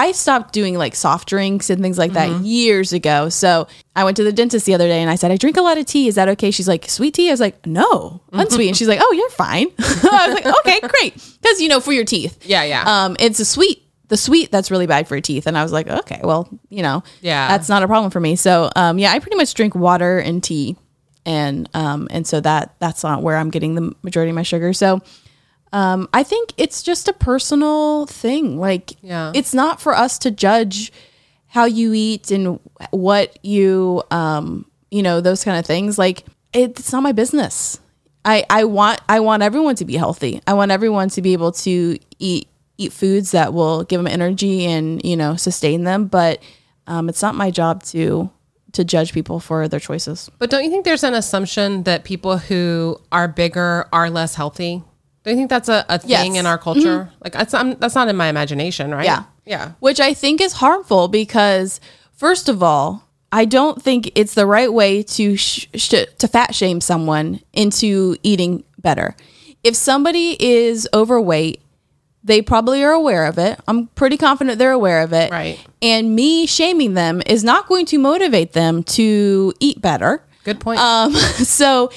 [0.00, 3.28] I stopped doing like soft drinks and things like that years ago.
[3.28, 5.62] So I went to the dentist the other day and I said, I drink a
[5.62, 6.08] lot of tea.
[6.08, 6.50] Is that okay?
[6.50, 7.28] She's like, sweet tea?
[7.28, 8.68] I was like, no, unsweet.
[8.68, 9.66] and she's like, oh, you're fine.
[9.78, 11.14] I was like, okay, great.
[11.42, 12.38] Because, you know, for your teeth.
[12.46, 12.84] Yeah, yeah.
[12.86, 15.46] Um, it's a sweet, the sweet that's really bad for your teeth.
[15.46, 17.48] And I was like, okay, well, you know, Yeah.
[17.48, 18.36] that's not a problem for me.
[18.36, 20.76] So, um, yeah, I pretty much drink water and tea.
[21.26, 24.72] And, um, and so that, that's not where I'm getting the majority of my sugar.
[24.72, 25.02] So,
[25.72, 28.58] um, I think it's just a personal thing.
[28.58, 29.32] Like, Yeah.
[29.34, 30.92] it's not for us to judge
[31.46, 32.58] how you eat and
[32.90, 35.98] what you, um, you know, those kind of things.
[35.98, 37.80] Like, it's not my business.
[38.24, 40.42] I, I want I want everyone to be healthy.
[40.46, 44.66] I want everyone to be able to eat eat foods that will give them energy
[44.66, 46.06] and you know sustain them.
[46.06, 46.42] But
[46.86, 48.28] um, it's not my job to
[48.72, 50.30] to judge people for their choices.
[50.38, 54.82] But don't you think there's an assumption that people who are bigger are less healthy?
[55.30, 56.26] Don't you think that's a, a thing Yes.
[56.26, 56.36] Mm-hmm.
[56.36, 57.12] in our culture?
[57.22, 59.04] Like that's I'm, that's not in my imagination, right?
[59.04, 59.24] Yeah.
[59.46, 59.72] yeah.
[59.78, 61.80] which I think is harmful because,
[62.12, 66.52] first of all, I don't think it's the right way to sh- sh- to fat
[66.52, 69.14] shame someone into eating better.
[69.62, 71.60] If somebody is overweight,
[72.24, 73.60] they probably are aware of it.
[73.68, 75.30] I'm pretty confident they're aware of it.
[75.30, 75.64] Right.
[75.80, 80.22] And me shaming them is not going to motivate them to eat better.
[80.44, 80.80] Good point.
[80.80, 81.90] Um, so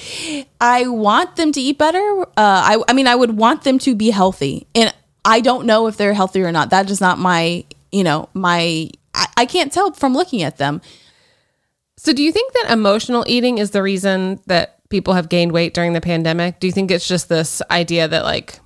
[0.60, 2.22] I want them to eat better.
[2.22, 5.86] Uh, I, I mean, I would want them to be healthy, and I don't know
[5.86, 6.70] if they're healthy or not.
[6.70, 8.90] That is not my, you know, my.
[9.14, 10.82] I, I can't tell from looking at them.
[11.96, 15.72] So, do you think that emotional eating is the reason that people have gained weight
[15.72, 16.60] during the pandemic?
[16.60, 18.58] Do you think it's just this idea that, like,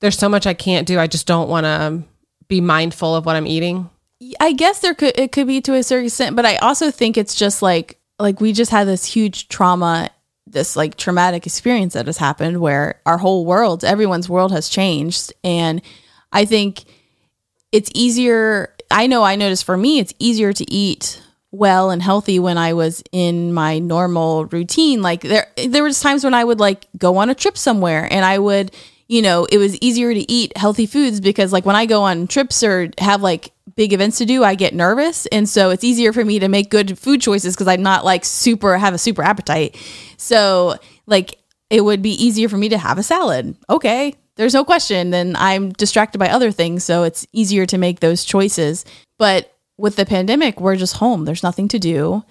[0.00, 2.02] there's so much I can't do, I just don't want to
[2.48, 3.90] be mindful of what I'm eating?
[4.40, 7.16] I guess there could it could be to a certain extent, but I also think
[7.16, 10.10] it's just like like we just had this huge trauma,
[10.46, 15.32] this like traumatic experience that has happened where our whole world, everyone's world has changed,
[15.44, 15.82] and
[16.32, 16.84] I think
[17.72, 18.74] it's easier.
[18.90, 22.72] I know I noticed for me, it's easier to eat well and healthy when I
[22.72, 25.02] was in my normal routine.
[25.02, 28.24] Like there, there was times when I would like go on a trip somewhere and
[28.24, 28.72] I would,
[29.12, 32.26] you know, it was easier to eat healthy foods because like when I go on
[32.26, 35.26] trips or have like big events to do, I get nervous.
[35.26, 38.24] And so it's easier for me to make good food choices because I'm not like
[38.24, 39.76] super, have a super appetite.
[40.16, 43.54] So like it would be easier for me to have a salad.
[43.68, 44.14] Okay.
[44.36, 45.10] There's no question.
[45.10, 46.82] Then I'm distracted by other things.
[46.82, 48.86] So it's easier to make those choices.
[49.18, 51.26] But with the pandemic, we're just home.
[51.26, 52.24] There's nothing to do.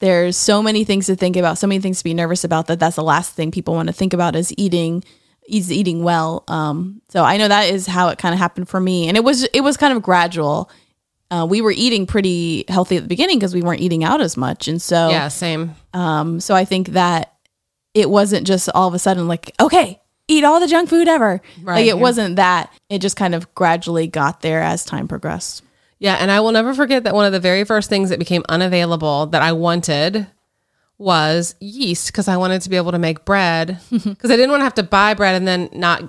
[0.00, 2.80] There's so many things to think about, so many things to be nervous about that
[2.80, 5.04] that's the last thing people want to think about is eating
[5.48, 6.44] is eating well.
[6.48, 9.08] Um, so I know that is how it kind of happened for me.
[9.08, 10.70] And it was it was kind of gradual.
[11.30, 14.36] Uh, we were eating pretty healthy at the beginning because we weren't eating out as
[14.36, 14.68] much.
[14.68, 15.74] And so Yeah, same.
[15.92, 17.34] um, so I think that
[17.94, 21.40] it wasn't just all of a sudden like, okay, eat all the junk food ever.
[21.62, 21.94] Right, like it yeah.
[21.94, 22.72] wasn't that.
[22.88, 25.62] It just kind of gradually got there as time progressed.
[25.98, 28.42] Yeah, and I will never forget that one of the very first things that became
[28.48, 30.26] unavailable that I wanted
[30.98, 34.60] was yeast because I wanted to be able to make bread because I didn't want
[34.60, 36.02] to have to buy bread and then not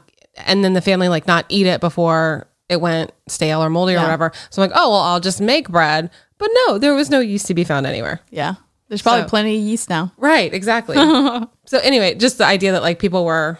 [0.45, 4.01] and then the family like not eat it before it went stale or moldy or
[4.01, 4.31] whatever.
[4.49, 6.09] So I'm like, oh well, I'll just make bread.
[6.37, 8.19] But no, there was no yeast to be found anywhere.
[8.29, 8.55] Yeah.
[8.89, 10.11] There's probably So- plenty of yeast now.
[10.17, 10.95] Right, exactly.
[11.65, 13.57] so anyway, just the idea that like people were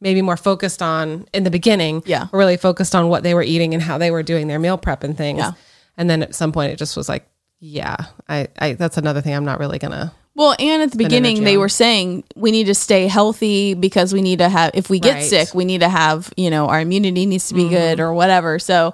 [0.00, 2.26] maybe more focused on in the beginning, Yeah.
[2.32, 4.78] were really focused on what they were eating and how they were doing their meal
[4.78, 5.38] prep and things.
[5.38, 5.52] Yeah.
[5.96, 7.26] And then at some point it just was like,
[7.60, 7.96] yeah,
[8.28, 11.56] I, I that's another thing I'm not really gonna Well, and at the beginning, they
[11.56, 15.14] were saying we need to stay healthy because we need to have, if we get
[15.14, 15.24] Right.
[15.24, 17.70] sick, we need to have, you know, our immunity needs to be Mm-hmm.
[17.74, 18.58] good or whatever.
[18.58, 18.92] So,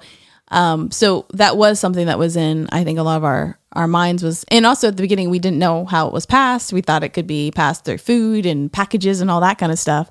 [0.53, 3.89] um, so that was something that was in, I think, a lot of our our
[3.89, 6.75] minds was, and also at the beginning, we didn't know how it was passed.
[6.75, 9.79] We thought it could be passed through food and packages and all that kind of
[9.79, 10.11] stuff.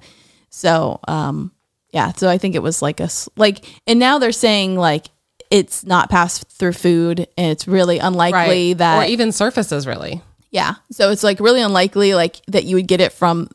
[0.50, 1.52] So, um,
[1.94, 5.08] yeah, so I think it was like a s- like, and now they're saying like
[5.52, 10.22] it's not passed through food, and it's really unlikely that or even surfaces really.
[10.52, 10.76] Yeah.
[10.92, 13.50] So it's like really unlikely like that you would get it from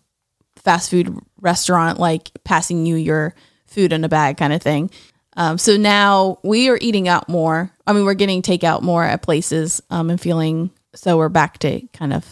[0.57, 3.35] fast food restaurant like passing you your
[3.67, 4.91] food in a bag kind of thing.
[5.37, 7.71] Um, so now we are eating out more.
[7.87, 11.83] I mean, we're getting takeout more at places um, and feeling so we're back to
[11.93, 12.25] kind of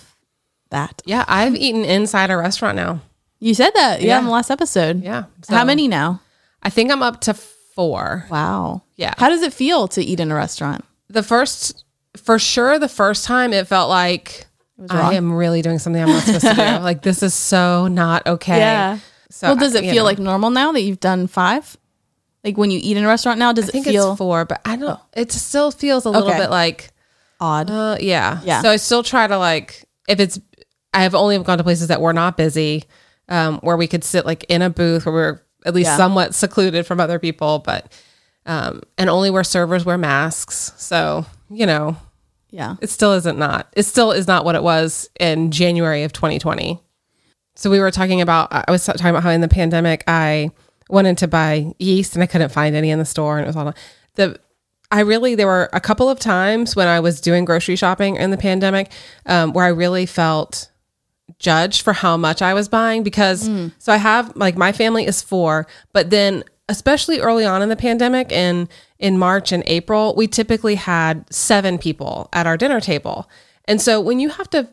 [0.71, 1.03] that.
[1.05, 3.01] Yeah, I've eaten inside a restaurant now.
[3.41, 4.19] You said that, yeah, Yeah.
[4.21, 5.03] in the last episode.
[5.03, 5.25] Yeah.
[5.51, 6.23] How many now?
[6.63, 8.25] I think I'm up to four.
[8.31, 8.83] Wow.
[8.97, 9.13] Yeah.
[9.19, 10.83] How does it feel to eat in a restaurant?
[11.11, 11.85] The first
[12.17, 14.47] for sure the first time it felt like.
[14.91, 16.63] I am really doing something I'm not supposed to do.
[16.83, 18.99] Like this is so not okay.
[19.31, 20.09] So well, does it you feel know.
[20.09, 21.77] like normal now that you've done five?
[22.43, 24.45] Like when you eat in a restaurant now, does I think it feel it's four,
[24.45, 24.99] but I don't.
[25.17, 26.39] It still feels a little Okay.
[26.39, 26.91] bit like,
[27.41, 27.71] odd?
[27.71, 28.61] uh, yeah, Yeah.
[28.63, 30.39] So I still try to like, if it's,
[30.93, 32.85] I have only gone to places that were not busy,
[33.29, 35.97] um, where we could sit like in a booth where we're at least Yeah.
[35.97, 37.91] somewhat secluded from other people, but,
[38.45, 40.73] um, and only where servers wear masks.
[40.77, 41.97] So you know,
[42.55, 42.77] yeah.
[42.81, 43.67] it still isn't not.
[43.77, 46.81] It still is not what it was in January of 2020.
[47.57, 48.49] So we were talking about.
[48.53, 50.51] I was talking about how in the pandemic I
[50.89, 53.57] wanted to buy yeast and I couldn't find any in the store, and it was
[53.57, 53.75] all
[54.15, 54.39] the.
[54.91, 58.31] I really there were a couple of times when I was doing grocery shopping in
[58.31, 58.93] the pandemic
[59.27, 60.71] um, where I really felt
[61.41, 65.23] judged for how much I was buying because so I have like my family is
[65.23, 70.27] four, but then especially early on in the pandemic and in March and April, we
[70.27, 73.29] typically had seven people at our dinner table.
[73.67, 74.69] And so when you have to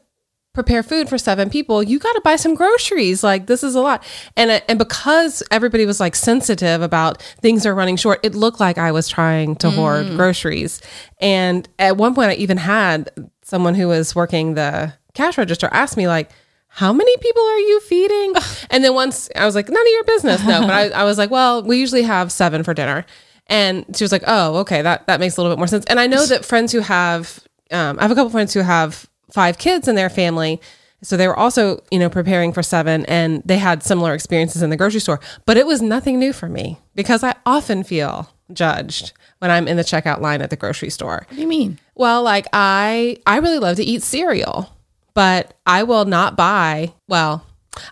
[0.53, 3.23] prepare food for seven people, you got to buy some groceries.
[3.23, 4.03] Like this is a lot.
[4.35, 8.59] And uh, and because everybody was like sensitive about things are running short, it looked
[8.59, 10.81] like I was trying to hoard groceries.
[11.19, 13.11] And at one point I even had
[13.43, 16.31] someone who was working the cash register ask me like
[16.73, 18.33] how many people are you feeding?
[18.69, 20.43] And then once I was like, none of your business.
[20.45, 23.05] No, but I, I was like, well, we usually have seven for dinner.
[23.47, 25.85] And she was like, oh, okay, that, that makes a little bit more sense.
[25.87, 27.39] And I know that friends who have,
[27.71, 30.61] um, I have a couple friends who have five kids in their family.
[31.03, 34.69] So they were also, you know, preparing for seven and they had similar experiences in
[34.69, 35.19] the grocery store.
[35.45, 39.77] But it was nothing new for me because I often feel judged when I'm in
[39.77, 41.25] the checkout line at the grocery store.
[41.27, 41.79] What do you mean?
[41.95, 44.69] Well, like I I really love to eat cereal,
[45.13, 47.45] but I will not buy, well,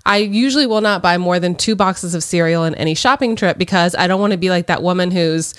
[0.06, 3.58] I usually will not buy more than two boxes of cereal in any shopping trip
[3.58, 5.54] because I don't want to be like that woman who's,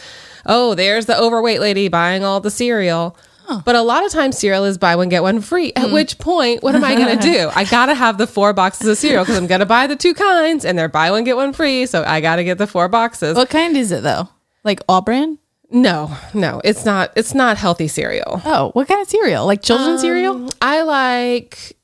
[0.47, 3.17] oh, there's the overweight lady buying all the cereal.
[3.65, 5.73] But a lot of times cereal is buy one get one free.
[5.75, 5.95] At hmm.
[5.95, 7.51] which point, what am I going to do?
[7.55, 9.97] I got to have the four boxes of cereal because I'm going to buy the
[9.97, 11.87] two kinds, and they're buy one get one free.
[11.87, 13.37] So I got to get the four boxes.
[13.37, 14.29] What kind is it though?
[14.63, 15.39] Like All-Bran?
[15.71, 17.13] No, no, it's not.
[17.17, 18.43] It's not healthy cereal.
[18.45, 19.47] Oh, what kind of cereal?
[19.47, 20.49] Like children's cereal?
[20.61, 21.77] I like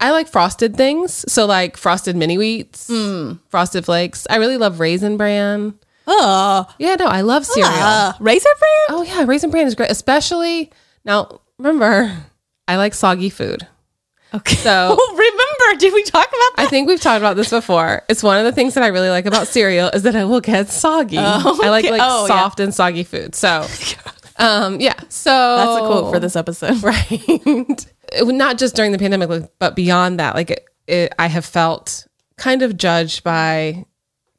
[0.00, 1.24] I like frosted things.
[1.30, 2.90] So like frosted mini wheats,
[3.48, 4.26] frosted flakes.
[4.30, 5.74] I really love raisin bran.
[6.06, 7.68] Oh, Yeah, no, I love cereal.
[7.72, 8.98] uh, raisin bran?
[8.98, 10.70] Oh yeah, raisin bran is great, especially
[11.04, 11.40] now.
[11.58, 12.14] Remember,
[12.68, 13.66] I like soggy food.
[14.34, 14.56] Okay.
[14.56, 14.96] So
[15.66, 15.80] Oh, remember?
[15.80, 16.54] Did we talk about that?
[16.58, 18.02] I think we've talked about this before.
[18.08, 20.40] It's one of the things that I really like about cereal is that it will
[20.40, 21.18] get soggy.
[21.18, 22.26] I like like Oh, yeah.
[22.26, 23.34] soft and soggy food.
[23.34, 23.66] So,
[24.38, 24.94] um, yeah.
[25.08, 26.82] So That's a quote for this episode.
[26.82, 27.86] right?
[28.12, 30.34] It Not just during the pandemic, but beyond that.
[30.34, 32.06] Like it, it, I have felt
[32.36, 33.84] kind of judged by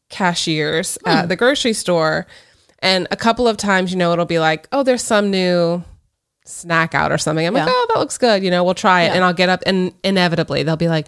[0.09, 2.27] cashiers at the grocery store,
[2.79, 5.83] and a couple of times, you know, it'll be like, oh, there's some new
[6.47, 7.45] snack out or something.
[7.45, 8.43] I'm like, oh, that looks good.
[8.43, 9.13] You know, we'll try it, Yeah.
[9.15, 11.07] and I'll get up, and inevitably they'll be like,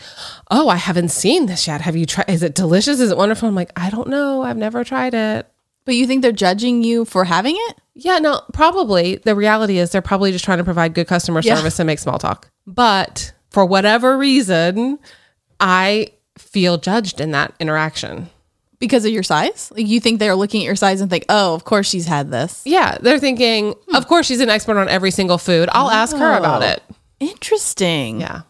[0.52, 1.82] oh, I haven't seen this yet.
[1.82, 2.30] Have you tried?
[2.30, 3.00] Is it delicious?
[3.00, 3.48] Is it wonderful?
[3.50, 4.42] I'm like, I don't know.
[4.44, 5.48] I've never tried it.
[5.86, 7.78] But you think they're judging you for having it?
[7.96, 9.16] Yeah, no, probably.
[9.18, 11.56] The reality is they're probably just trying to provide good customer Yeah.
[11.56, 12.50] service and make small talk.
[12.68, 15.00] But for whatever reason,
[15.60, 18.30] I feel judged in that interaction.
[18.80, 19.72] Because of your size?
[19.76, 22.32] Like you think they're looking at your size and think, oh, of course she's had
[22.32, 22.62] this.
[22.66, 23.96] Yeah, they're thinking, hmm.
[23.96, 25.68] of course, she's an expert on every single food.
[25.74, 26.68] I'll ask her about Oh.
[26.68, 26.84] it.
[27.20, 28.22] Interesting.
[28.22, 28.42] Yeah.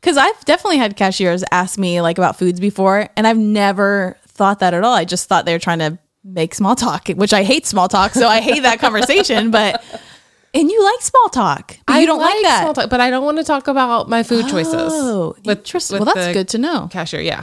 [0.00, 4.60] Because I've definitely had cashiers ask me like about foods before, and I've never thought
[4.60, 4.94] that at all.
[4.94, 8.12] I just thought they were trying to make small talk, which I hate small talk,
[8.12, 9.50] so I hate that conversation.
[9.50, 9.82] But
[10.54, 12.60] and you like small talk, but you I don't like, that.
[12.62, 14.74] small talk, but I don't want to talk about my food choices.
[14.94, 15.98] Oh, with- interesting.
[15.98, 16.88] with Well, that's good to know.
[16.90, 17.42] Cashier, yeah.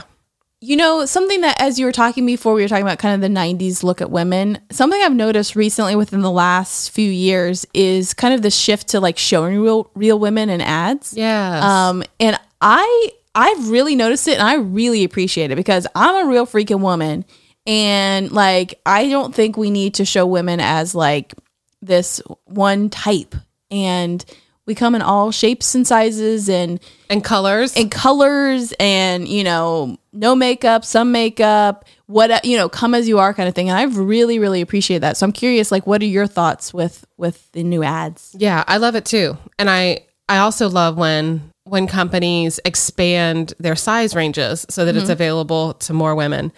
[0.66, 3.20] You know, something that as you were talking before, we were talking about kind of
[3.20, 4.58] the 90s look at women.
[4.72, 8.98] Something I've noticed recently within the last few years is kind of the shift to
[8.98, 11.14] like showing real real women in ads.
[11.16, 11.60] Yeah.
[11.62, 16.28] Um, and I I've really noticed it and I really appreciate it because I'm a
[16.28, 17.24] real freaking woman.
[17.64, 21.32] And like I don't think we need to show women as like
[21.80, 23.36] this one type.
[23.70, 24.24] And
[24.66, 27.76] we come in all shapes and sizes and and colors.
[27.76, 33.18] and colors and you know no makeup some makeup what you know come as you
[33.18, 36.02] are kind of thing and i've really really appreciated that so i'm curious like what
[36.02, 39.36] are your thoughts with with the new ads Yeah, I love it too.
[39.58, 45.08] And I I also love when when companies expand their size ranges so that it's
[45.08, 46.52] available to more women.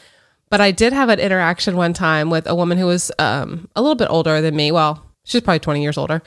[0.51, 3.81] But I did have an interaction one time with a woman who was um, a
[3.83, 4.71] little bit older than me.
[4.73, 6.23] Well, she's probably 20 years older.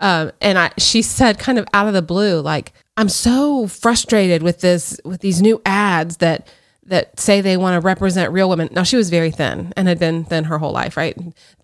[0.00, 4.42] Um, and I she said kind of out of the blue like I'm so frustrated
[4.42, 6.48] with this with these new ads that
[6.84, 8.68] that say they want to represent real women.
[8.72, 11.16] Now she was very thin and had been thin her whole life, right?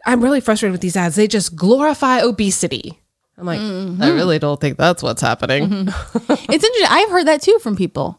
[0.06, 1.14] I'm really frustrated with these ads.
[1.14, 2.98] They just glorify obesity.
[3.38, 5.88] I'm like, I really don't think that's what's happening.
[5.88, 8.18] it's interesting i've heard that too from people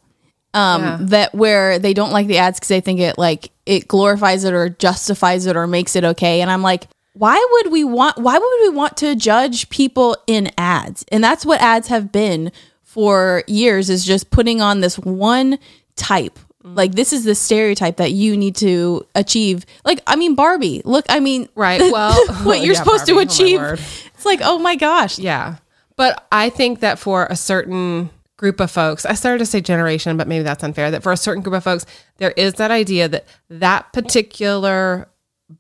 [0.54, 0.98] um Yeah.
[1.02, 4.54] that where they don't like the ads because they think it like it glorifies it
[4.54, 8.38] or justifies it or makes it okay and i'm like why would we want why
[8.38, 12.52] would we want to judge people in ads and that's what ads have been
[12.82, 15.58] for years is just putting on this one
[15.96, 16.76] type mm.
[16.76, 21.06] like this is the stereotype that you need to achieve like i mean barbie look
[21.10, 21.82] i mean Right.
[21.92, 23.22] Well, what you're yeah, supposed Barbie.
[23.22, 23.80] Oh, to achieve word.
[24.16, 25.58] it's like oh my gosh Yeah.
[25.96, 30.18] But I think that for a certain group of folks, I started to say generation,
[30.18, 31.86] but maybe that's unfair, that for a certain group of folks,
[32.18, 35.08] there is that idea that that particular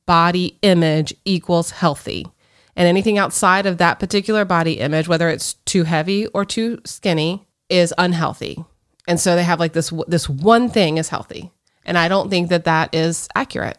[0.06, 2.28] body image equals healthy.
[2.76, 7.46] And anything outside of that particular body image, whether it's too heavy or too skinny,
[7.70, 8.64] is unhealthy.
[9.08, 11.52] And so they have like this this one thing is healthy.
[11.86, 13.78] And I don't think that that is accurate.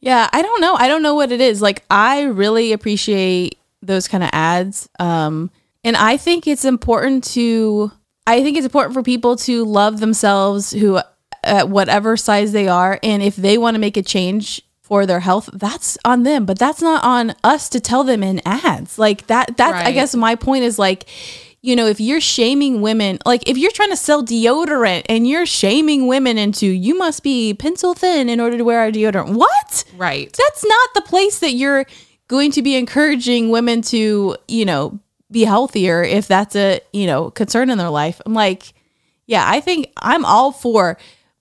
[0.00, 0.74] Yeah, I don't know.
[0.74, 1.60] I don't know what it is.
[1.62, 4.88] Like I really appreciate those kind of ads.
[4.98, 5.50] Um
[5.82, 7.90] and I think it's important to
[8.26, 11.00] I think it's important for people to love themselves who
[11.42, 15.20] at whatever size they are and if they want to make a change for their
[15.20, 18.98] health, that's on them, but that's not on us to tell them in ads.
[18.98, 21.08] Like that that's I guess my point is like
[21.62, 25.46] you know, if you're shaming women, like if you're trying to sell deodorant and you're
[25.46, 29.36] shaming women into you must be pencil thin in order to wear our deodorant.
[29.36, 29.84] What?
[29.96, 30.32] Right.
[30.36, 31.86] that's not the place that you're
[32.26, 34.98] going to be encouraging women to, you know,
[35.30, 38.20] be healthier if that's a, you know, concern in their life.
[38.26, 38.72] I'm like,
[39.28, 40.98] yeah, I think I'm all for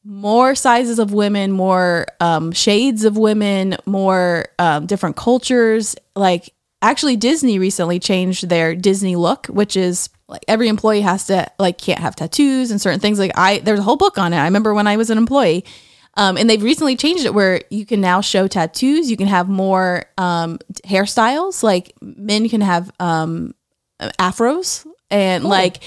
[0.10, 5.95] more sizes of women, more um, shades of women, more um, different cultures.
[6.16, 6.51] Like,
[6.82, 11.78] actually, Disney recently changed their Disney look, which is like every employee has to like
[11.78, 13.20] can't have tattoos and certain things.
[13.20, 14.38] Like, I there's a whole book on it.
[14.38, 15.64] I remember when I was an employee.
[16.16, 19.12] Um, and they've recently changed it where you can now show tattoos.
[19.12, 21.62] You can have more um, hairstyles.
[21.62, 23.53] Like men can have um,
[24.20, 25.84] afros and like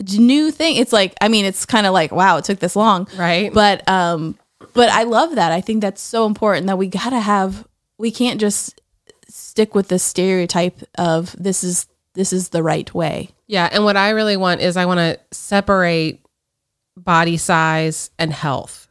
[0.00, 0.76] new thing.
[0.76, 3.52] It's like I mean, it's kind of like wow, it took this long, Right.
[3.52, 4.38] But um,
[4.74, 5.52] but I love that.
[5.52, 7.66] I think that's so important that we gotta have.
[7.98, 8.80] We can't just
[9.28, 13.30] stick with the stereotype of this is this is the right way.
[13.46, 16.20] Yeah, and what I really want is I want to separate
[16.96, 18.88] body size and health.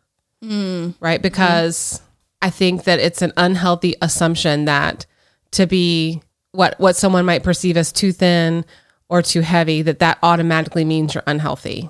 [0.99, 1.21] Right?
[1.21, 2.01] Because
[2.41, 5.05] I think that it's an unhealthy assumption that
[5.51, 8.65] to be what what someone might perceive as too thin
[9.09, 11.89] or too heavy that that automatically means you're unhealthy.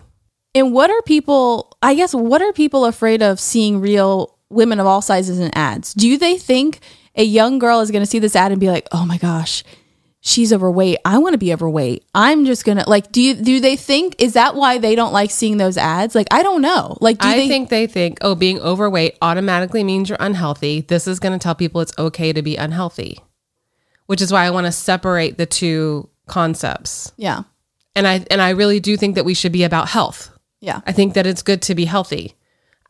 [0.54, 4.88] And what are people, I guess, what are people afraid of seeing real women of
[4.88, 5.94] all sizes in ads?
[5.94, 6.80] Do they think
[7.16, 9.64] a young girl is going to see this ad and be like, oh my gosh,
[10.22, 10.98] she's overweight.
[11.06, 12.04] I want to be overweight.
[12.14, 15.14] I'm just going to, like, do you, do they think, is that why they don't
[15.14, 16.16] like seeing those ads?
[16.16, 16.98] Like, I don't know.
[17.00, 20.82] Like, do I they, think they think, oh, being overweight automatically means you're unhealthy.
[20.82, 23.20] This is going to tell people it's okay to be unhealthy,
[24.08, 27.12] which is why I want to separate the two concepts.
[27.18, 27.44] yeah,
[27.96, 30.30] And I and I really do think that we should be about health.
[30.62, 32.36] yeah, I think that it's good to be healthy.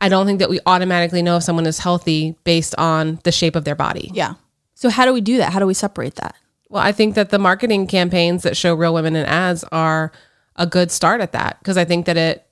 [0.00, 3.56] I don't think that we automatically know if someone is healthy based on the shape
[3.56, 4.10] of their body.
[4.14, 4.34] yeah.
[4.74, 5.54] So how do we do that?
[5.54, 6.34] How do we separate that?
[6.68, 10.12] Well, I think that the marketing campaigns that show real women in ads are
[10.56, 12.46] a good start at that because I think that it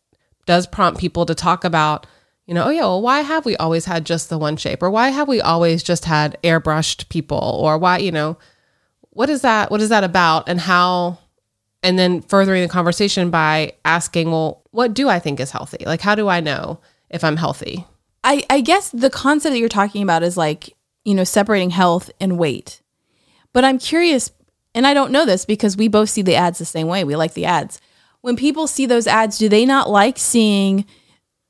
[0.47, 2.07] does prompt people to talk about,
[2.47, 4.91] you know, oh yeah, well, why have we always had just the one shape, or
[4.91, 8.39] why have we always just had airbrushed people, or why, you know,
[9.15, 9.71] what is that?
[9.71, 11.19] What is that about, and how?
[11.83, 15.85] And then furthering the conversation by asking, well, what do I think is healthy?
[15.85, 17.87] Like, how do I know if I'm healthy?
[18.23, 22.11] I, I guess the concept that you're talking about is like, you know, separating health
[22.19, 22.81] and weight.
[23.53, 24.33] But I'm curious,
[24.75, 27.05] and I don't know this because we both see the ads the same way.
[27.05, 27.81] We like the ads.
[28.23, 30.87] When people see those ads, do they not like seeing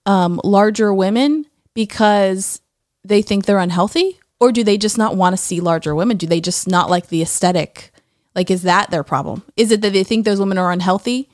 [0.05, 2.61] um, larger women because
[3.05, 4.19] they think they're unhealthy?
[4.45, 6.19] Or do they just not want to see larger women?
[6.19, 7.91] Do they just not like the aesthetic?
[8.35, 9.43] Like, is that their problem?
[9.57, 11.31] Is it that they think those women are unhealthy?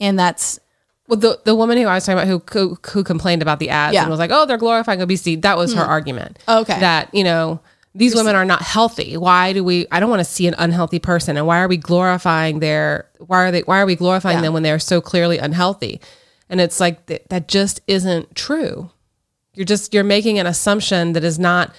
[0.00, 0.58] And that's,
[1.06, 3.70] Well, the the woman who I was talking about who who, who complained about the
[3.70, 4.02] ads Yeah.
[4.02, 5.88] and was like, "Oh, they're glorifying obesity." That was her hmm.
[5.88, 6.40] argument.
[6.48, 6.80] Okay.
[6.80, 7.60] that you know
[7.94, 9.16] these women are not healthy.
[9.16, 9.86] Why do we?
[9.92, 13.08] I don't want to see an unhealthy person, and why are we glorifying their?
[13.18, 13.60] Why are they?
[13.60, 14.42] Why are we glorifying Yeah.
[14.42, 16.00] them when they're so clearly unhealthy?
[16.50, 18.90] And it's like th- that just isn't true.
[19.54, 21.72] You're just you're making an assumption that is not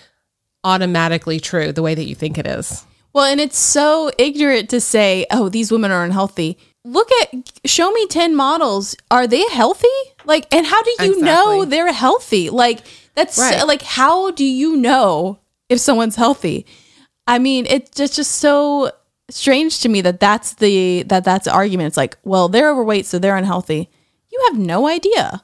[0.63, 2.85] automatically true the way that you think it is.
[3.13, 7.33] Well, and it's so ignorant to say, "Oh, these women are unhealthy." Look at
[7.65, 8.95] show me 10 models.
[9.11, 9.87] Are they healthy?
[10.25, 12.49] Like and how do you know they're healthy?
[12.49, 12.79] Like
[13.15, 13.65] that's Right.
[13.67, 16.65] like how do you know if someone's healthy?
[17.27, 18.91] I mean, it's just just so
[19.29, 21.87] strange to me that that's the that that's the argument.
[21.87, 23.89] It's like, well, they're overweight so they're unhealthy.
[24.31, 25.43] You have no idea.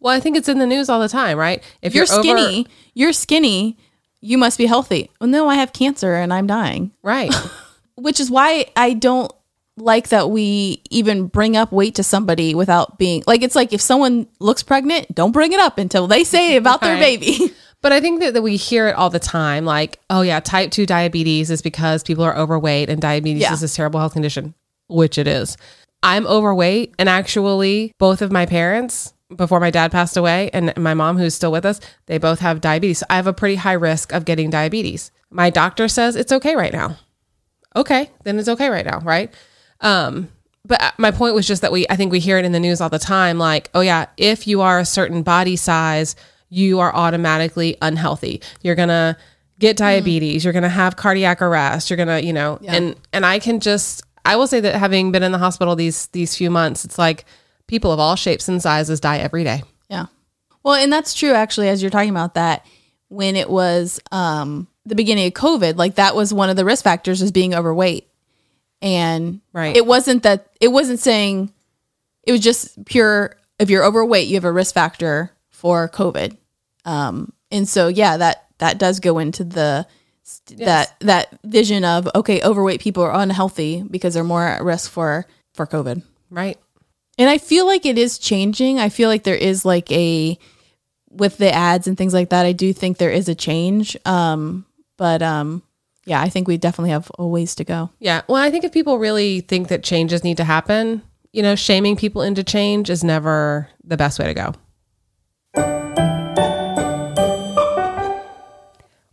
[0.00, 1.62] Well, I think it's in the news all the time, right?
[1.82, 3.76] If You're, over- skinny, you're skinny,
[4.20, 5.10] you must be healthy.
[5.20, 6.92] Well, no, I have cancer and I'm dying.
[7.02, 7.32] right?
[7.96, 9.30] which is why I don't
[9.76, 13.80] like that we even bring up weight to somebody without being like it's like if
[13.80, 17.54] someone looks pregnant, don't bring it up until they say about their baby.
[17.80, 20.72] But I think that, that we hear it all the time like, oh, yeah, type
[20.72, 23.52] 2 diabetes is because people are overweight and diabetes Yeah.
[23.52, 24.54] is this terrible health condition,
[24.88, 25.56] which it is.
[26.02, 26.96] I'm overweight.
[26.98, 31.34] And actually, both of my parents, before my dad passed away, and my mom, who's
[31.34, 32.98] still with us, they both have diabetes.
[32.98, 35.10] So I have a pretty high risk of getting diabetes.
[35.30, 36.96] My doctor says it's okay right now.
[37.76, 39.32] Okay, then it's okay right now, right?
[39.80, 40.28] Um,
[40.64, 42.60] but uh, my point was just that we, I think we hear it in the
[42.60, 46.16] news all the time like, oh, yeah, if you are a certain body size,
[46.48, 48.40] you are automatically unhealthy.
[48.62, 49.16] You're going to
[49.58, 53.26] get diabetes, you're going to have cardiac arrest, you're going to, you know, and, and
[53.26, 56.50] I can just, I will say that having been in the hospital these, these few
[56.50, 57.24] months, it's like
[57.68, 59.62] people of all shapes and sizes die every day.
[59.88, 60.06] Yeah.
[60.64, 62.66] Well, and that's true actually as you're talking about that
[63.08, 66.82] when it was um the beginning of COVID, like that was one of the risk
[66.82, 68.08] factors is being overweight.
[68.82, 69.76] And Right.
[69.76, 71.52] it wasn't that it wasn't saying
[72.24, 76.36] it was just pure if you're overweight, you have a risk factor for COVID.
[76.84, 79.86] Um and so yeah, that that does go into the
[80.56, 85.26] that that vision of okay, overweight people are unhealthy because they're more at risk for
[85.54, 86.02] for COVID.
[86.30, 86.58] Right.
[87.18, 88.78] And I feel like it is changing.
[88.78, 90.38] I feel like there is like a
[91.10, 92.46] with the ads and things like that.
[92.46, 93.96] I do think there is a change.
[94.04, 94.64] Um,
[94.96, 95.62] but um,
[96.04, 97.90] yeah, I think we definitely have a ways to go.
[97.98, 98.22] Yeah.
[98.28, 101.02] Well, I think if people really think that changes need to happen,
[101.32, 104.54] you know, shaming people into change is never the best way to go.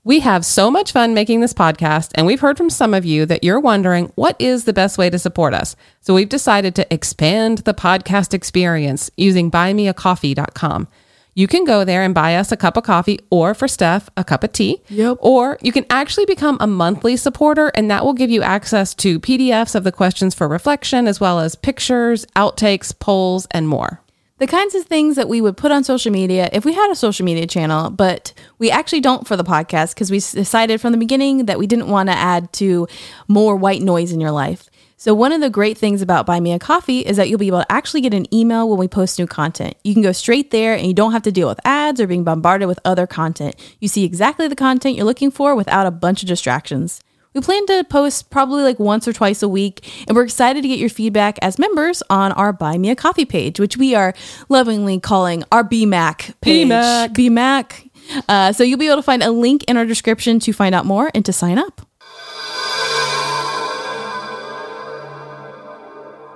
[0.05, 3.25] We have so much fun making this podcast, and we've heard from some of you
[3.25, 5.75] that you're wondering what is the best way to support us.
[5.99, 10.87] So we've decided to expand the podcast experience using buymeacoffee.com.
[11.33, 14.23] you can go there and buy us a cup of coffee or for Steph, a
[14.23, 14.83] cup of tea.
[14.89, 15.17] Yep.
[15.21, 19.19] Or you can actually become a monthly supporter, and that will give you access to
[19.19, 24.01] PDFs of the questions for reflection, as well as pictures, outtakes, polls, and more.
[24.37, 26.95] The kinds of things that we would put on social media if we had a
[26.95, 30.97] social media channel, but we actually don't for the podcast because we decided from the
[30.97, 32.87] beginning that we didn't want to add to
[33.27, 34.69] more white noise in your life.
[34.97, 37.47] So, one of the great things about Buy Me a Coffee is that you'll be
[37.47, 39.75] able to actually get an email when we post new content.
[39.83, 42.23] You can go straight there and you don't have to deal with ads or being
[42.23, 43.55] bombarded with other content.
[43.79, 47.01] You see exactly the content you're looking for without a bunch of distractions.
[47.35, 50.69] We plan to post probably like once or twice a week, and we're excited to
[50.69, 54.13] get your feedback as members on our Buy Me a Coffee page, which we are
[54.47, 56.69] lovingly calling our BMAC page.
[56.69, 57.09] BMAC.
[57.13, 57.89] BMAC.
[58.29, 60.85] Uh, so you'll be able to find a link in our description to find out
[60.85, 61.81] more and to sign up.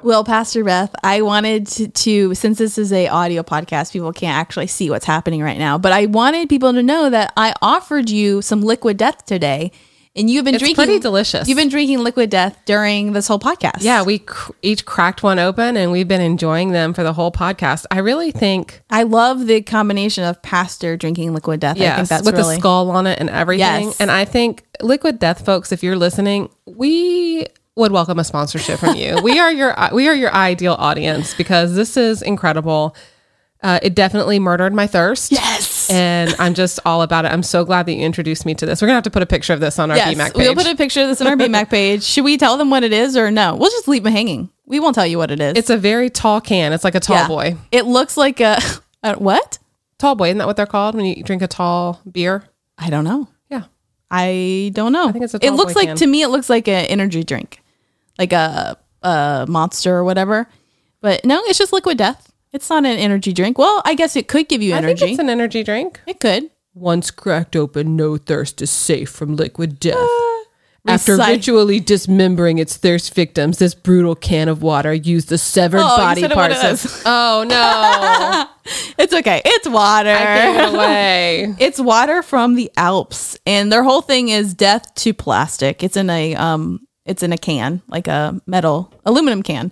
[0.04, 4.38] Well, Pastor Beth, I wanted to, to, since this is a audio podcast, people can't
[4.38, 8.10] actually see what's happening right now, but I wanted people to know that I offered
[8.10, 9.72] you some liquid death today,
[10.16, 10.76] and you've been It's drinking.
[10.86, 11.48] pretty delicious.
[11.48, 13.78] You've been drinking liquid death during this whole podcast.
[13.82, 17.32] Yeah, we cr- each cracked one open and we've been enjoying them for the whole
[17.32, 17.86] podcast.
[17.92, 21.78] I really think, I love the combination of pastor drinking liquid death.
[21.78, 23.86] I think yes, that's with really the skull on it and everything.
[23.86, 24.02] Yes.
[24.02, 27.46] And I think Liquid Death folks, if you're listening, we
[27.76, 29.20] would welcome a sponsorship from you.
[29.24, 32.96] we are your we are your ideal audience because this is incredible.
[33.62, 35.32] Uh, it definitely murdered my thirst.
[35.32, 35.79] Yes.
[35.90, 37.32] And I'm just all about it.
[37.32, 38.82] I'm so glad that you introduced me to this.
[38.82, 40.36] We're gonna have to put a picture of this on our Yes, BMAC page.
[40.36, 42.04] we'll put a picture of this on our BMAC page.
[42.04, 43.56] Should we tell them what it is or no?
[43.56, 44.50] We'll just leave it hanging.
[44.66, 45.54] We won't tell you what it is.
[45.58, 46.74] it's a very tall can.
[46.74, 47.28] It's like a tall Yeah.
[47.28, 47.58] boy.
[47.72, 48.60] It looks like a,
[49.04, 49.58] a what?
[49.98, 52.44] Tall boy, isn't that what they're called when you drink a tall beer?
[52.78, 53.28] I don't know.
[53.50, 53.64] Yeah.
[54.12, 55.08] I don't know.
[55.10, 55.98] I think it's a It looks like can.
[55.98, 57.62] to me, it looks like an energy drink,
[58.18, 60.48] like a a monster or whatever.
[61.02, 62.29] But no, it's just liquid death.
[62.52, 63.58] It's not an energy drink.
[63.58, 65.00] Well, I guess it could give you I energy.
[65.02, 66.00] think it's an energy drink.
[66.08, 66.50] it could.
[66.74, 69.98] Once cracked open, no thirst is safe from liquid death.
[70.88, 75.82] After Recy- ritually dismembering its thirst victims, this brutal can of water used the severed
[75.82, 77.02] Oh, body said it what parts of.
[77.06, 78.46] Oh no!
[78.98, 79.42] It's okay.
[79.44, 80.10] It's water.
[80.10, 81.56] I away.
[81.60, 85.84] It's water from the Alps, and their whole thing is death to plastic.
[85.84, 89.72] It's in a um, it's in a can, like a metal aluminum can.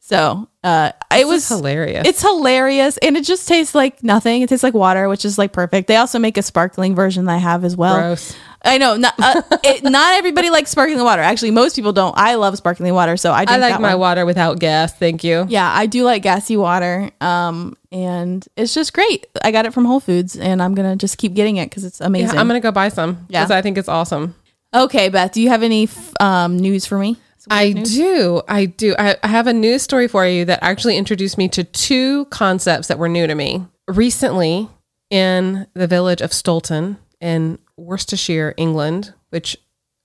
[0.00, 2.06] So uh, it was hilarious.
[2.06, 4.42] It's hilarious, and it just tastes like nothing.
[4.42, 5.88] It tastes like water, which is like perfect.
[5.88, 7.96] They also make a sparkling version that I have as well.
[7.98, 8.36] Gross.
[8.64, 11.20] I know not uh, it, not everybody likes sparkling water.
[11.20, 12.16] Actually, most people don't.
[12.16, 14.00] I love sparkling water, so I I like my one.
[14.00, 14.92] water without gas.
[14.96, 15.46] Thank you.
[15.48, 17.10] Yeah, I do like gassy water.
[17.20, 19.26] Um, and it's just great.
[19.42, 21.98] I got it from Whole Foods, and I'm gonna just keep getting it because it's
[21.98, 22.38] Yeah, amazing.
[22.38, 23.40] I'm gonna go buy some Yeah.
[23.42, 24.36] because I think it's awesome.
[24.72, 27.16] okay, Beth, do you have any f- um, news for me?
[27.50, 28.42] I do.
[28.48, 28.94] I do.
[28.98, 32.88] I, I have a news story for you that actually introduced me to two concepts
[32.88, 33.66] that were new to me.
[33.88, 34.68] Recently,
[35.10, 39.56] in the village of Stoulton in Worcestershire, England, which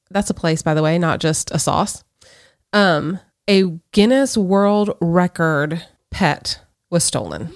[0.10, 2.04] that's a place, by the way, not just a sauce.
[2.74, 6.60] Um, a Guinness World Record pet
[6.90, 7.50] was stolen.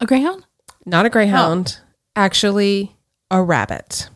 [0.00, 0.44] A greyhound?
[0.84, 1.80] Not a greyhound,
[2.16, 2.96] actually
[3.30, 4.10] a rabbit.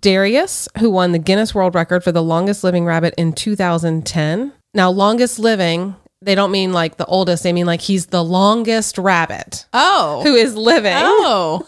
[0.00, 4.52] Darius, who won the Guinness World Record for the longest living rabbit in 2010.
[4.74, 8.98] Now, longest living, they don't mean like the oldest, they mean like he's the longest
[8.98, 10.92] rabbit Oh, who is living.
[10.94, 11.66] oh,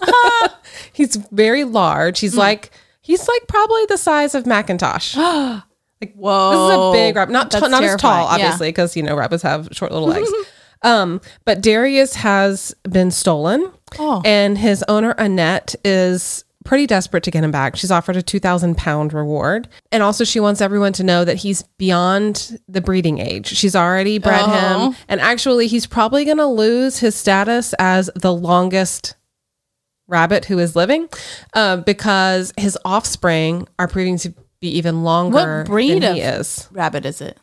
[0.93, 2.20] He's very large.
[2.20, 2.70] He's like
[3.01, 5.16] he's like probably the size of Macintosh.
[6.01, 6.51] Like, whoa!
[6.51, 9.45] This is a big rabbit, not t- not as tall, obviously, because you know rabbits
[9.45, 10.29] have short little legs.
[10.83, 13.70] um, but Darius has been stolen,
[14.01, 14.20] Oh.
[14.25, 17.77] and his owner Annette is pretty desperate to get him back.
[17.77, 21.37] She's offered a two thousand pound reward, and also she wants everyone to know that
[21.39, 23.47] he's beyond the breeding age.
[23.49, 24.51] She's already bred Oh.
[24.91, 29.15] him, and actually, he's probably going to lose his status as the longest
[30.09, 31.09] rabbit who is living
[31.55, 36.41] uh, because his offspring are proving to be even longer What breed than he of-
[36.41, 36.69] is.
[36.71, 37.39] Rabbit is it?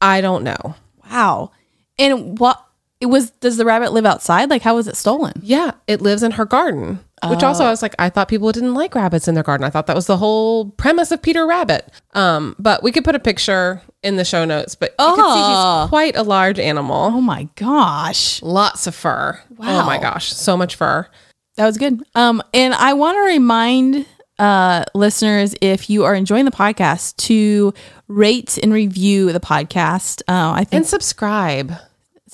[0.00, 0.74] I don't know.
[1.10, 1.50] Wow.
[1.98, 2.62] And what
[3.00, 3.30] it was?
[3.30, 4.50] Does the rabbit live outside?
[4.50, 5.32] Like, how was it stolen?
[5.42, 7.00] Yeah, it lives in her garden.
[7.24, 9.64] Which also I was like, I thought people didn't like rabbits in their garden.
[9.64, 11.90] I thought that was the whole premise of Peter Rabbit.
[12.14, 14.74] Um, but we could put a picture in the show notes.
[14.74, 15.80] But you can see Oh.
[15.82, 16.96] he's quite a large animal.
[17.14, 19.40] Oh my gosh, Lots of fur.
[19.52, 19.86] Oh Wow.
[19.86, 21.08] my gosh, so much fur.
[21.56, 22.02] that was good.
[22.14, 24.04] Um, and I want to remind
[24.38, 27.72] uh listeners if you are enjoying the podcast to
[28.08, 30.20] rate and review the podcast.
[30.28, 31.72] Uh, I think And subscribe.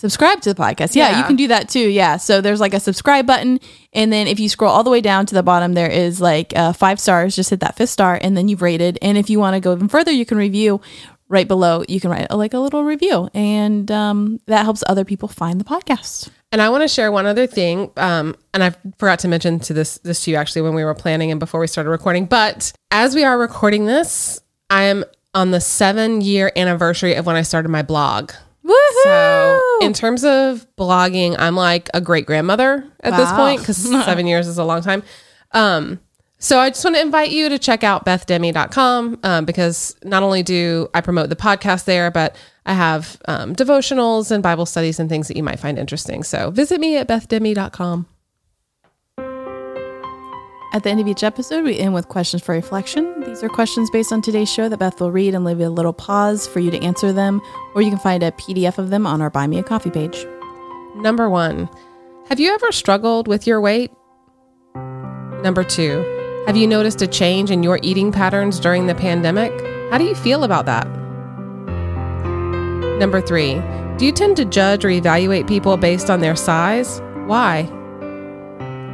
[0.03, 0.95] Subscribe to the podcast.
[0.95, 1.89] Yeah, you can do that too.
[1.89, 2.19] Yeah.
[2.19, 3.61] So there's like a subscribe button.
[3.95, 6.53] And then if you scroll all the way down to the bottom, there is like
[6.55, 7.35] uh, five stars.
[7.35, 8.99] Just hit that fifth star and then you've rated.
[9.01, 10.81] And if you want to go even further, you can review.
[11.33, 15.05] right below, you can write a, like a little review, and um, that helps other
[15.05, 16.29] people find the podcast.
[16.53, 17.91] And I want to share one other thing.
[17.97, 20.95] Um, and I forgot to mention to this this to you actually when we were
[20.95, 22.27] planning and before we started recording.
[22.27, 27.37] But as we are recording this, I am on the seven year anniversary of when
[27.37, 28.33] I started my blog.
[28.65, 29.03] Woohoo!
[29.05, 34.27] So in terms of blogging, I'm like a great grandmother at this point because seven
[34.27, 35.03] years is a long time.
[35.53, 36.01] Um,
[36.39, 40.43] so I just want to invite you to check out bethdemi.com um, because not only
[40.43, 42.35] do I promote the podcast there, but
[42.67, 46.25] I have um, devotionals and Bible studies and things that you might find interesting.
[46.25, 48.07] So visit me at bethdemi.com.
[50.75, 53.21] At the end of each episode, we end with questions for reflection.
[53.21, 55.93] These are questions based on today's show that Beth will read and leave a little
[55.93, 57.43] pause for you to answer them,
[57.75, 60.27] or you can find a PDF of them on our Buy Me a Coffee page.
[60.95, 61.69] Number one,
[62.31, 63.91] have you ever struggled with your weight?
[65.43, 69.53] Number two, have you noticed a change in your eating patterns during the pandemic?
[69.91, 70.87] How do you feel about that?
[72.99, 73.61] Number three,
[73.99, 77.03] do you tend to judge or evaluate people based on their size?
[77.27, 77.71] Why?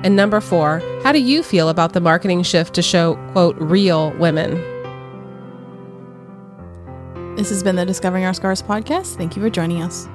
[0.04, 4.12] And number four, how do you feel about the marketing shift to show, quote, real
[4.18, 4.54] women?
[7.36, 9.16] This has been the Discovering Our Scars podcast.
[9.16, 10.08] Thank you for joining us.